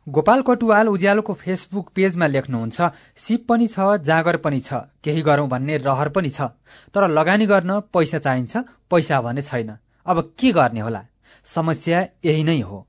गोपाल 0.07 0.43
कटुवाल 0.43 0.89
उज्यालोको 0.89 1.35
फेसबुक 1.35 1.89
पेजमा 1.95 2.27
लेख्नुहुन्छ 2.27 2.91
सिप 3.17 3.47
पनि 3.49 3.67
छ 3.67 3.97
जागर 4.03 4.37
पनि 4.45 4.61
छ 4.61 4.75
केही 5.05 5.23
गरौं 5.23 5.49
भन्ने 5.49 5.77
रहर 5.79 6.09
पनि 6.09 6.31
छ 6.31 6.49
तर 6.95 7.09
लगानी 7.11 7.47
गर्न 7.47 7.81
पैसा 7.93 8.19
चाहिन्छ 8.19 8.57
पैसा 8.91 9.21
भने 9.21 9.43
छैन। 9.43 9.77
अब 10.07 10.21
के 10.39 10.53
गर्ने 10.53 10.81
होला? 10.81 11.03
समस्या 11.47 12.01
यही 12.25 12.45
नै 12.45 12.61
हो। 12.61 12.87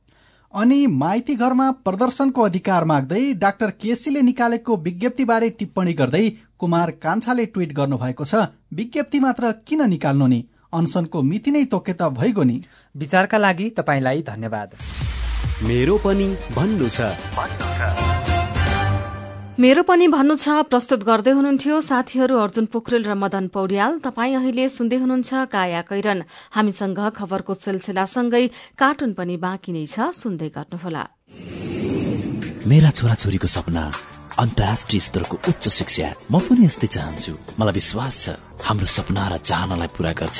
अनि 0.53 0.87
माइती 0.87 1.35
घरमा 1.35 1.71
प्रदर्शनको 1.85 2.41
अधिकार 2.41 2.83
माग्दै 2.83 3.33
डाक्टर 3.33 3.71
केसीले 3.81 4.21
निकालेको 4.21 4.77
विज्ञप्तिबारे 4.77 5.49
टिप्पणी 5.49 5.93
गर्दै 5.93 6.29
कुमार 6.59 6.91
कान्छाले 6.91 7.45
ट्वीट 7.45 7.73
गर्नुभएको 7.73 8.25
छ 8.25 8.35
विज्ञप्ति 8.73 9.19
मात्र 9.19 9.51
किन 9.67 9.89
निकाल्नु 9.89 10.27
नि? 10.27 10.39
अनसनको 10.73 11.21
मिति 11.21 11.51
नै 11.51 11.63
तोके 11.65 11.93
त 11.93 12.09
भइगयो 12.17 12.43
नि। 12.43 12.61
विचारका 12.95 13.37
लागि 13.37 13.69
तपाईँलाई 13.69 14.21
धन्यवाद। 14.21 14.75
मेरो 15.63 15.97
पनि 15.97 16.27
भन्नु 16.55 16.89
छ। 16.89 18.18
मेरो 19.59 19.81
पनि 19.83 20.07
भन्नु 20.07 20.35
छ 20.39 20.71
प्रस्तुत 20.71 21.01
गर्दै 21.03 21.31
हुनुहुन्थ्यो 21.35 21.77
साथीहरू 21.83 22.35
अर्जुन 22.39 22.65
पोखरेल 22.71 23.03
र 23.03 23.13
मदन 23.19 23.51
पौड्याल। 23.51 23.99
तपाईँ 23.99 24.35
अहिले 24.39 24.65
सुन्दै 24.71 24.97
हुनुहुन्छ 25.03 25.51
काया 25.51 25.81
कैरन। 25.83 26.19
हामीसँग 26.55 26.99
खबरको 27.19 27.53
सिलसिलासँगै 27.59 28.45
कार्टुन 28.79 29.11
पनि 29.19 29.35
बाँकी 29.35 29.71
नै 29.75 29.83
छ 29.83 30.15
सुन्दै 30.15 30.49
गर्नुहोला। 30.55 31.03
मेरा 32.71 32.89
छोराछोरीको 32.95 33.47
सपना 33.51 33.83
अन्तर्राष्ट्रिय 34.39 35.01
स्तरको 35.03 35.35
उच्च 35.51 35.63
शिक्षा। 35.67 36.07
म 36.31 36.39
पनि 36.39 36.63
यस्तै 36.63 36.87
चाहन्छु। 36.95 37.59
मलाई 37.59 37.75
विश्वास 37.75 38.15
छ 38.23 38.39
हाम्रो 38.63 38.87
सपना 38.87 39.23
र 39.27 39.43
चाहनालाई 39.43 39.89
पूरा 39.91 40.11
गर्छ। 40.15 40.39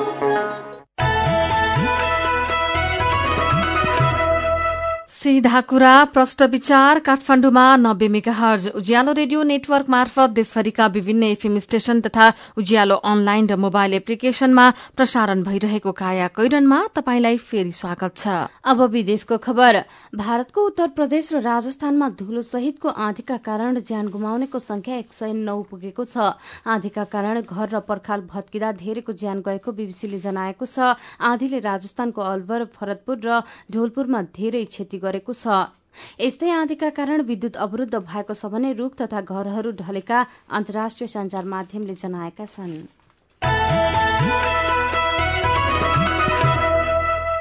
सीधा 5.21 5.59
कुरा 5.69 6.03
प्रष्ट 6.13 6.41
विचार 6.51 6.99
काठमाडौँमा 6.99 7.65
नब्बे 7.77 8.07
मेगाहर्ज 8.09 8.67
उज्यालो 8.75 9.11
रेडियो 9.13 9.41
नेटवर्क 9.43 9.89
मार्फत 9.89 10.29
देशभरिका 10.33 10.85
विभिन्न 10.87 11.23
एफएम 11.23 11.57
स्टेशन 11.59 11.99
तथा 12.01 12.29
उज्यालो 12.57 12.95
अनलाइन 13.05 13.49
र 13.49 13.55
मोबाइल 13.55 13.93
एप्लिकेशनमा 13.93 14.65
प्रसारण 14.97 15.43
भइरहेको 15.43 15.91
काया 15.91 16.27
कैरनमा 16.33 16.79
तपाईंलाई 16.95 17.37
फेरि 17.39 17.71
स्वागत 17.71 18.17
छ। 18.17 18.49
अब 18.65 18.81
विदेशको 18.89 19.37
खबर। 19.37 19.77
भारतको 20.15 20.65
उत्तर 20.65 20.87
प्रदेश 20.97 21.29
र 21.33 21.41
राजस्थानमा 21.41 22.09
धुलो 22.17 22.41
सहितको 22.41 22.89
आँधीका 22.89 23.37
कारण 23.45 23.79
ज्यान 23.79 24.09
गुमाउनेको 24.09 24.59
संख्या 24.59 24.97
एक 24.97 25.13
सय 25.13 25.33
नौ 25.35 25.61
पुगेको 25.69 26.05
छ। 26.05 26.33
आँधीका 26.65 27.03
कारण 27.13 27.41
घर 27.41 27.69
र 27.69 27.79
पर्खाल 27.85 28.25
भत्किँदा 28.25 28.71
धेरैको 28.81 29.13
ज्यान 29.13 29.45
गएको 29.45 29.69
बीबीसीले 29.69 30.17
जनाएको 30.17 30.65
छ। 30.65 30.97
आँधीले 31.21 31.59
राजस्थानको 31.61 32.21
अलवर 32.23 32.67
भरतपुर 32.73 33.21
र 33.21 33.39
ढोलपुरमा 33.69 34.21
धेरै 34.33 34.65
क्षति 34.65 34.97
गरेको 35.11 35.33
छ। 35.35 35.75
यस्तै 36.19 36.49
आँधीका 36.49 36.89
कारण 36.95 37.21
विद्युत 37.27 37.55
अवरूद्ध 37.59 37.95
भएको 37.99 38.33
छ 38.33 38.47
भने 38.47 38.71
रूख 38.73 38.95
तथा 38.95 39.21
घरहरू 39.21 39.71
ढलेका 39.77 40.19
अन्तर्राष्ट्रिय 40.49 41.07
संचार 41.11 41.43
माध्यमले 41.51 41.93
जनाएका 41.99 42.45
छन्। 42.47 42.75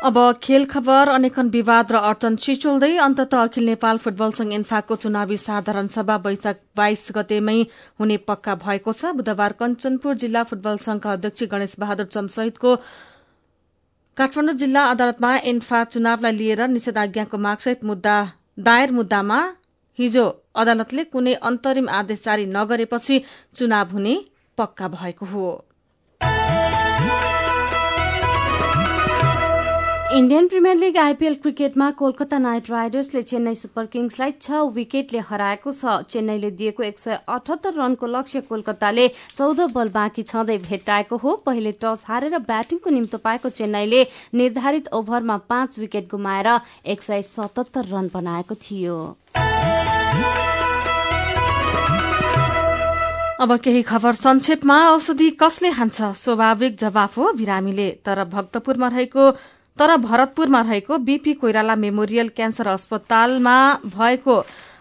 अब 0.00 0.16
खेल 0.42 0.64
खबर 0.64 1.09
अनेकन 1.12 1.48
विवाद 1.52 1.92
र 1.92 1.96
अडचन 2.00 2.37
चिचोल्दै 2.42 2.96
अन्तत 2.98 3.35
अखिल 3.37 3.64
नेपाल 3.66 3.98
फुटबल 4.00 4.30
संघ 4.33 4.52
इन्फाको 4.52 4.96
चुनावी 4.96 5.37
साधारण 5.37 5.87
सभा 5.92 6.16
वैशाख 6.24 6.56
बाइस 6.76 7.09
गतेमै 7.14 7.59
हुने 8.00 8.16
पक्का 8.26 8.54
भएको 8.64 8.92
छ। 8.92 9.12
बुधबार 9.14 9.52
कञ्चनपुर 9.61 10.14
जिल्ला 10.16 10.42
फुटबल 10.48 10.76
संघका 10.80 11.12
अध्यक्ष 11.12 11.44
गणेश 11.52 11.74
बहादुर 11.78 12.09
चमसहितको 12.09 12.70
काठमाडौँ 14.16 14.55
जिल्ला 14.61 14.83
अदालतमा 14.87 15.31
इन्फा 15.51 15.79
चुनावलाई 15.92 16.33
लिएर 16.33 16.61
निषेधाज्ञाको 16.68 17.38
मागसहित 17.38 17.85
मुद्दा 17.85 18.16
दायर 18.66 18.90
मुद्दामा 18.92 19.38
हिजो 19.99 20.25
अदालतले 20.61 21.05
कुनै 21.12 21.35
अन्तरिम 21.49 21.88
आदेश 21.99 22.25
जारी 22.25 22.44
नगरेपछि 22.57 23.16
चुनाव 23.55 23.88
हुने 23.92 24.14
पक्का 24.59 24.88
भएको 24.88 25.27
हो। 25.27 25.46
इण्डियन 30.12 30.46
प्रिमियर 30.49 30.77
लिग 30.77 30.96
आइपीएल 30.99 31.35
क्रिकेटमा 31.42 31.90
कोलकाता 31.99 32.38
नाइट 32.38 32.70
राइडर्सले 32.70 33.20
चेन्नई 33.23 33.55
सुपर 33.55 33.85
किङ्सलाई 33.87 34.33
छ 34.42 34.62
विकेटले 34.75 35.18
हराएको 35.29 35.73
छ। 35.73 35.92
चेन्नईले 36.11 36.51
दिएको 36.51 36.83
एक 36.83 36.99
सय 36.99 37.18
अठहत्तर 37.29 37.75
रनको 37.75 38.07
लक्ष्य 38.07 38.40
कोलकाताले 38.49 39.07
चौध 39.37 39.61
बल 39.70 39.88
बाँकी 39.94 40.23
छँदै 40.23 40.57
भेट्टाएको 40.66 41.16
हो। 41.16 41.35
पहिले 41.46 41.73
टस 41.79 42.03
हारेर 42.07 42.38
ब्याटिङको 42.40 42.90
निम्तो 42.90 43.18
पाएको 43.18 43.49
चेन्नईले 43.55 44.03
निर्धारित 44.35 44.88
ओभरमा 44.92 45.37
पाँच 45.46 45.79
विकेट 45.79 46.11
गुमाएर 46.11 46.49
एक 46.90 47.03
सय 47.03 47.23
सतहत्तर 47.23 47.85
रन 47.94 48.11
बनाएको 48.14 48.55
थियो। 48.59 48.99
अब 53.40 53.57
केही 53.57 53.83
खबर 53.85 54.12
संक्षेपमा 54.14 54.77
औषधि 54.90 55.31
कसले 55.40 55.70
खान्छ 55.73 56.03
स्वाभाविक 56.16 56.77
जवाफ 56.79 57.16
हो 57.18 57.33
बिरामीले। 57.33 57.88
तर 58.05 58.25
भक्तपुरमा 58.27 58.88
रहेको 58.88 59.31
तर 59.78 59.96
भरतपुरमा 59.98 60.61
रहेको 60.61 60.98
बीपी 61.00 61.33
कोइराला 61.40 61.74
मेमोरियल 61.76 62.28
क्यान्सर 62.37 62.68
अस्पतालमा 62.68 63.56
भएको 63.87 64.35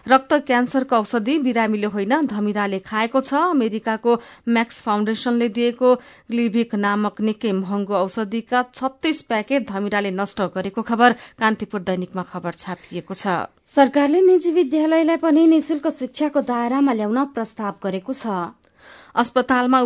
रक्त 0.08 0.32
क्यान्सरको 0.46 0.96
औषधि 0.96 1.38
बिरामीले 1.38 1.86
होइन 1.86 2.26
धमिराले 2.26 2.78
खाएको 2.80 3.20
छ। 3.20 3.34
अमेरिकाको 3.50 4.14
म्याक्स 4.48 4.80
फाउन्डेशनले 4.82 5.48
दिएको 5.48 5.94
ग्लिभिक 6.30 6.74
नामक 6.76 7.20
निकै 7.20 7.52
महँगो 7.52 7.94
औषधिका 7.96 8.62
छत्तीस 8.74 9.22
प्याकेट 9.22 9.68
धमिराले 9.68 10.10
नष्ट 10.10 10.40
गरेको 10.54 10.82
खबर 10.82 11.12
कान्तिपुर 11.38 11.80
दैनिकमा 11.82 12.22
खबर 12.32 12.52
छापिएको 12.58 13.14
छ। 13.14 13.52
सरकारले 13.68 14.20
निजी 14.22 14.50
विद्यालयलाई 14.52 15.16
पनि 15.16 15.46
निशुल्क 15.46 15.88
शिक्षाको 15.92 16.40
दायरामा 16.48 16.92
ल्याउन 16.92 17.24
प्रस्ताव 17.36 17.74
गरेको 17.84 18.12
छ। 18.14 18.26
अस्पतालमा 19.14 19.80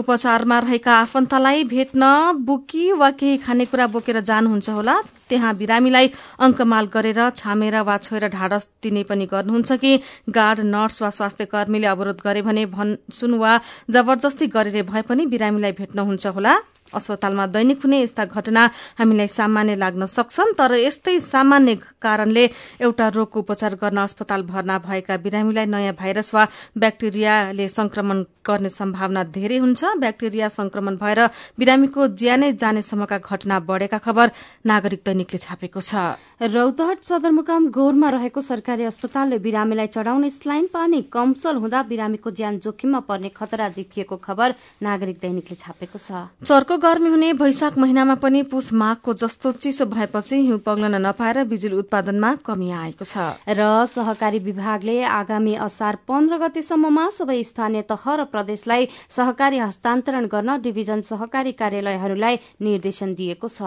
उपचारमा 0.00 0.58
रहेका 0.58 0.92
आफन्तलाई 0.94 1.64
भेट्न 1.64 2.02
बुकी 2.46 2.90
वा 2.92 3.10
केही 3.20 3.36
खानेकुरा 3.44 3.86
बोकेर 3.86 4.20
जानुहुन्छ 4.20 4.68
होला। 4.70 4.94
त्यहाँ 5.28 5.54
बिरामीलाई 5.56 6.10
अङ्कमाल 6.40 6.86
गरेर 6.94 7.20
छामेर 7.36 7.76
वा 7.86 7.96
छोएर 7.98 8.28
ढाडस 8.28 8.66
दिने 8.82 9.02
पनि 9.04 9.26
गर्नुहुन्छ 9.26 9.72
कि 9.72 9.92
गार्ड 10.28 10.60
नर्स 10.66 11.02
वा 11.02 11.10
स्वास्थ्य 11.10 11.44
कर्मीले 11.52 11.86
अवरोध 11.86 12.20
गरे 12.24 12.42
भने 12.42 12.66
भन्छुन 12.66 13.34
वा 13.38 13.52
जबरजस्ती 13.90 14.46
गरेर 14.56 14.82
भए 14.90 15.02
पनि 15.08 15.26
बिरामीलाई 15.26 15.72
भेट्नुहुन्छ 15.78 16.26
होला। 16.26 16.54
अस्पतालमा 16.94 17.46
दैनिक 17.54 17.78
हुने 17.84 18.02
यस्ता 18.02 18.24
घटना 18.26 18.62
हामीलाई 18.98 19.28
सामान्य 19.30 19.74
लाग्न 19.76 20.06
सक्छन् 20.08 20.56
तर 20.58 20.74
यस्तै 20.78 21.18
सामान्य 21.20 21.74
कारणले 22.02 22.44
एउटा 22.80 23.08
रोगको 23.16 23.38
उपचार 23.40 23.74
गर्न 23.82 23.98
अस्पताल 24.00 24.42
भर्ना 24.50 24.78
भएका 24.80 25.16
बिरामीलाई 25.24 25.66
नयाँ 25.66 25.94
भाइरस 25.94 26.34
वा 26.34 26.44
ब्याक्टेरियाले 26.76 27.68
संक्रमण 27.70 28.24
गर्ने 28.46 28.68
सम्भावना 28.70 29.22
धेरै 29.30 29.58
हुन्छ। 29.58 29.84
ब्याक्टेरिया 30.00 30.48
संक्रमण 30.50 30.96
भएर 30.96 31.20
बिरामीको 31.58 32.06
ज्यानै 32.20 32.52
जानेसम्मका 32.56 33.18
घटना 33.20 33.58
बढ़ेका 33.60 33.98
खबर 34.00 34.30
नागरिक 34.66 35.00
दैनिकले 35.06 35.38
छापेको 35.38 35.80
छ। 35.80 35.92
रौतहट 36.40 37.04
सदरमुकाम 37.04 37.68
गौरमा 37.70 38.08
रहेको 38.10 38.40
सरकारी 38.40 38.84
अस्पतालले 38.84 39.38
बिरामीलाई 39.38 39.86
चढ़ाउने 39.86 40.30
स्लाइन 40.30 40.66
पानी 40.72 41.02
कमसल 41.12 41.56
हुँदा 41.56 41.82
बिरामीको 41.92 42.30
ज्यान 42.32 42.58
जोखिममा 42.64 43.00
पर्ने 43.04 43.28
खतरा 43.30 43.68
देखिएको 43.76 44.16
खबर 44.16 44.54
नागरिक 44.82 45.18
दैनिकले 45.20 45.56
छापेको 45.56 45.98
छ। 45.98 46.32
चर्को 46.40 46.79
गर्मी 46.80 47.08
हुने 47.10 47.32
वैशाख 47.34 47.78
महिनामा 47.78 48.14
पनि 48.16 48.42
पुष 48.50 48.72
माघको 48.72 49.12
जस्तो 49.14 49.52
चिसो 49.54 49.84
भएपछि 49.86 50.36
हिउँ 50.38 50.58
पग्लन 50.66 50.94
नपाएर 51.06 51.44
बिजुली 51.44 51.76
उत्पादनमा 51.76 52.34
कमी 52.46 52.70
आएको 52.72 53.04
छ। 53.04 53.16
र 53.48 53.60
सहकारी 53.86 54.38
विभागले 54.40 54.96
आगामी 55.04 55.54
असार 55.60 55.96
पन्ध्र 56.08 56.38
गतेसम्ममा 56.38 57.08
सबै 57.10 57.42
स्थानीय 57.44 57.82
तह 57.90 58.04
र 58.10 58.24
प्रदेशलाई 58.32 58.88
सहकारी 59.10 59.58
हस्तान्तरण 59.58 60.26
गर्न 60.26 60.60
डिभिजन 60.62 61.00
सहकारी 61.02 61.52
कार्यालयहरूलाई 61.60 62.36
निर्देशन 62.60 63.14
दिएको 63.14 63.48
छ। 63.48 63.60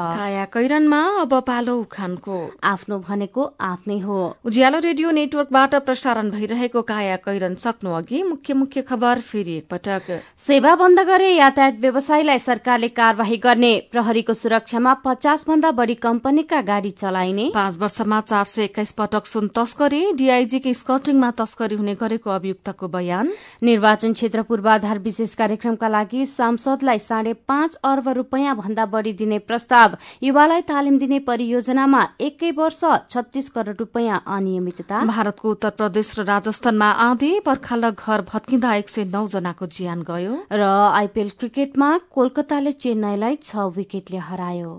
कैरनमा 0.53 1.01
अब 1.21 1.33
पालो 1.47 1.77
उखानको। 1.79 2.37
आफ्नो 2.63 2.99
भनेको 2.99 3.43
आफ्नै 3.61 3.99
हो। 3.99 4.19
उज्यालो 4.45 4.79
रेडियो 4.79 5.11
नेटवर्कबाट 5.11 5.75
प्रसारण 5.85 6.29
भइरहेको 6.31 6.81
काया 6.83 7.15
कैरन 7.21 7.55
सक्नु 7.61 7.91
अघि 7.93 8.23
मुख्य 8.23 8.53
मुख्य 8.53 8.81
खबर 8.83 9.19
फेरि 9.21 9.57
एकपटक 9.57 10.09
सेवा 10.39 10.75
बन्द 10.75 10.99
गरे 11.07 11.29
यातायात 11.31 11.79
व्यवसायीलाई 11.79 12.39
सरकारले 12.39 12.87
कार्यवाही 13.03 13.37
गर्ने। 13.37 13.71
प्रहरीको 13.91 14.33
सुरक्षामा 14.33 14.93
पचास 15.03 15.43
भन्दा 15.47 15.69
बढ़ी 15.75 15.95
कम्पनीका 15.95 16.59
गाड़ी 16.63 16.89
चलाइने। 16.91 17.49
पाँच 17.53 17.77
वर्षमा 17.77 18.19
चार 18.23 18.45
सय 18.45 18.63
एक्काइस 18.63 18.91
पटक 18.91 19.25
सुन 19.27 19.47
तस्करी 19.51 19.99
डीआईजीको 20.15 20.73
स्कटिङमा 20.73 21.31
तस्करी 21.35 21.75
हुने 21.75 21.95
गरेको 21.95 22.29
अभियुक्तको 22.31 22.87
बयान। 22.87 23.31
निर्वाचन 23.61 24.13
क्षेत्र 24.13 24.41
पूर्वाधार 24.43 24.99
विशेष 24.99 25.33
कार्यक्रमका 25.35 25.87
लागि 25.89 26.25
सांसदलाई 26.25 26.99
साढे 26.99 27.33
पाँच 27.43 27.75
अर्ब 27.83 28.07
रूपियाँ 28.13 28.55
भन्दा 28.55 28.85
बढ़ी 28.85 29.13
दिने 29.13 29.39
प्रस्ताव। 29.41 29.97
युवालाई 30.23 30.61
तालिम 30.63 30.97
दिने 30.99 31.19
परियोजनामा 31.27 32.07
एकै 32.21 32.51
वर्ष 32.53 32.79
छत्तीस 33.09 33.49
करोड़ 33.49 33.75
रूपियाँ 33.75 34.23
अनियमितता। 34.29 35.03
भारतको 35.05 35.51
उत्तर 35.51 35.75
प्रदेश 35.75 36.13
र 36.19 36.23
राजस्थानमा 36.23 36.89
आधी 37.09 37.33
पर्खाल 37.41 37.89
घर 37.91 38.25
भत्किँदा 38.31 38.73
एक 38.77 38.89
सय 38.89 39.05
नौ 39.11 39.27
जनाको 39.27 39.65
ज्यान 39.75 40.07
गयो। 40.07 40.39
र 40.53 40.71
आइपीएल 40.93 41.29
क्रिकेटमा 41.39 41.91
कोलकाताले 42.15 42.71
चेन्नईलाई 42.93 43.35
छ 43.41 43.73
विकेटले 43.73 44.17
हरायो। 44.21 44.71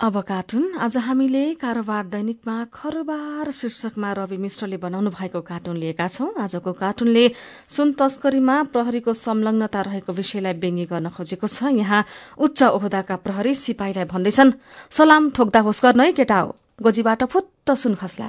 अब 0.00 0.16
कार्टुन। 0.24 0.64
आज 0.80 0.96
हामीले 0.96 1.42
कारोबार 1.60 2.04
दैनिकमा 2.08 2.56
खरोबार 2.72 3.50
शीर्षकमा 3.52 4.12
रवि 4.16 4.36
मिश्रले 4.40 4.76
बनाउनु 4.80 5.10
भएको 5.12 5.40
कार्टुन 5.44 5.76
लिएका 5.76 6.08
छौं। 6.08 6.30
आजको 6.40 6.72
कार्टुनले 6.80 7.24
सुन 7.68 7.92
तस्करीमा 7.92 8.56
प्रहरीको 8.72 9.12
संलग्नता 9.12 9.80
रहेको 9.84 10.12
विषयलाई 10.16 10.54
व्यङ्ग्य 10.56 10.84
गर्न 10.88 11.08
खोजेको 11.12 11.46
छ। 11.46 11.76
यहाँ 11.76 12.04
उच्च 12.40 12.62
ओहदाका 12.72 13.16
प्रहरी 13.20 13.52
सिपाहीलाई 13.54 14.08
भन्दैछन् 14.08 14.56
सलाम 14.90 15.30
ठोक्दा 15.36 15.60
होस् 15.60 15.84
गर्न 15.84 16.00
है 16.00 16.12
केटा 16.16 16.38
हो 16.40 16.56
गोजीबाट 16.80 17.24
फुत्त 17.28 17.76
सुन 17.76 17.94
खस्ला। 18.00 18.28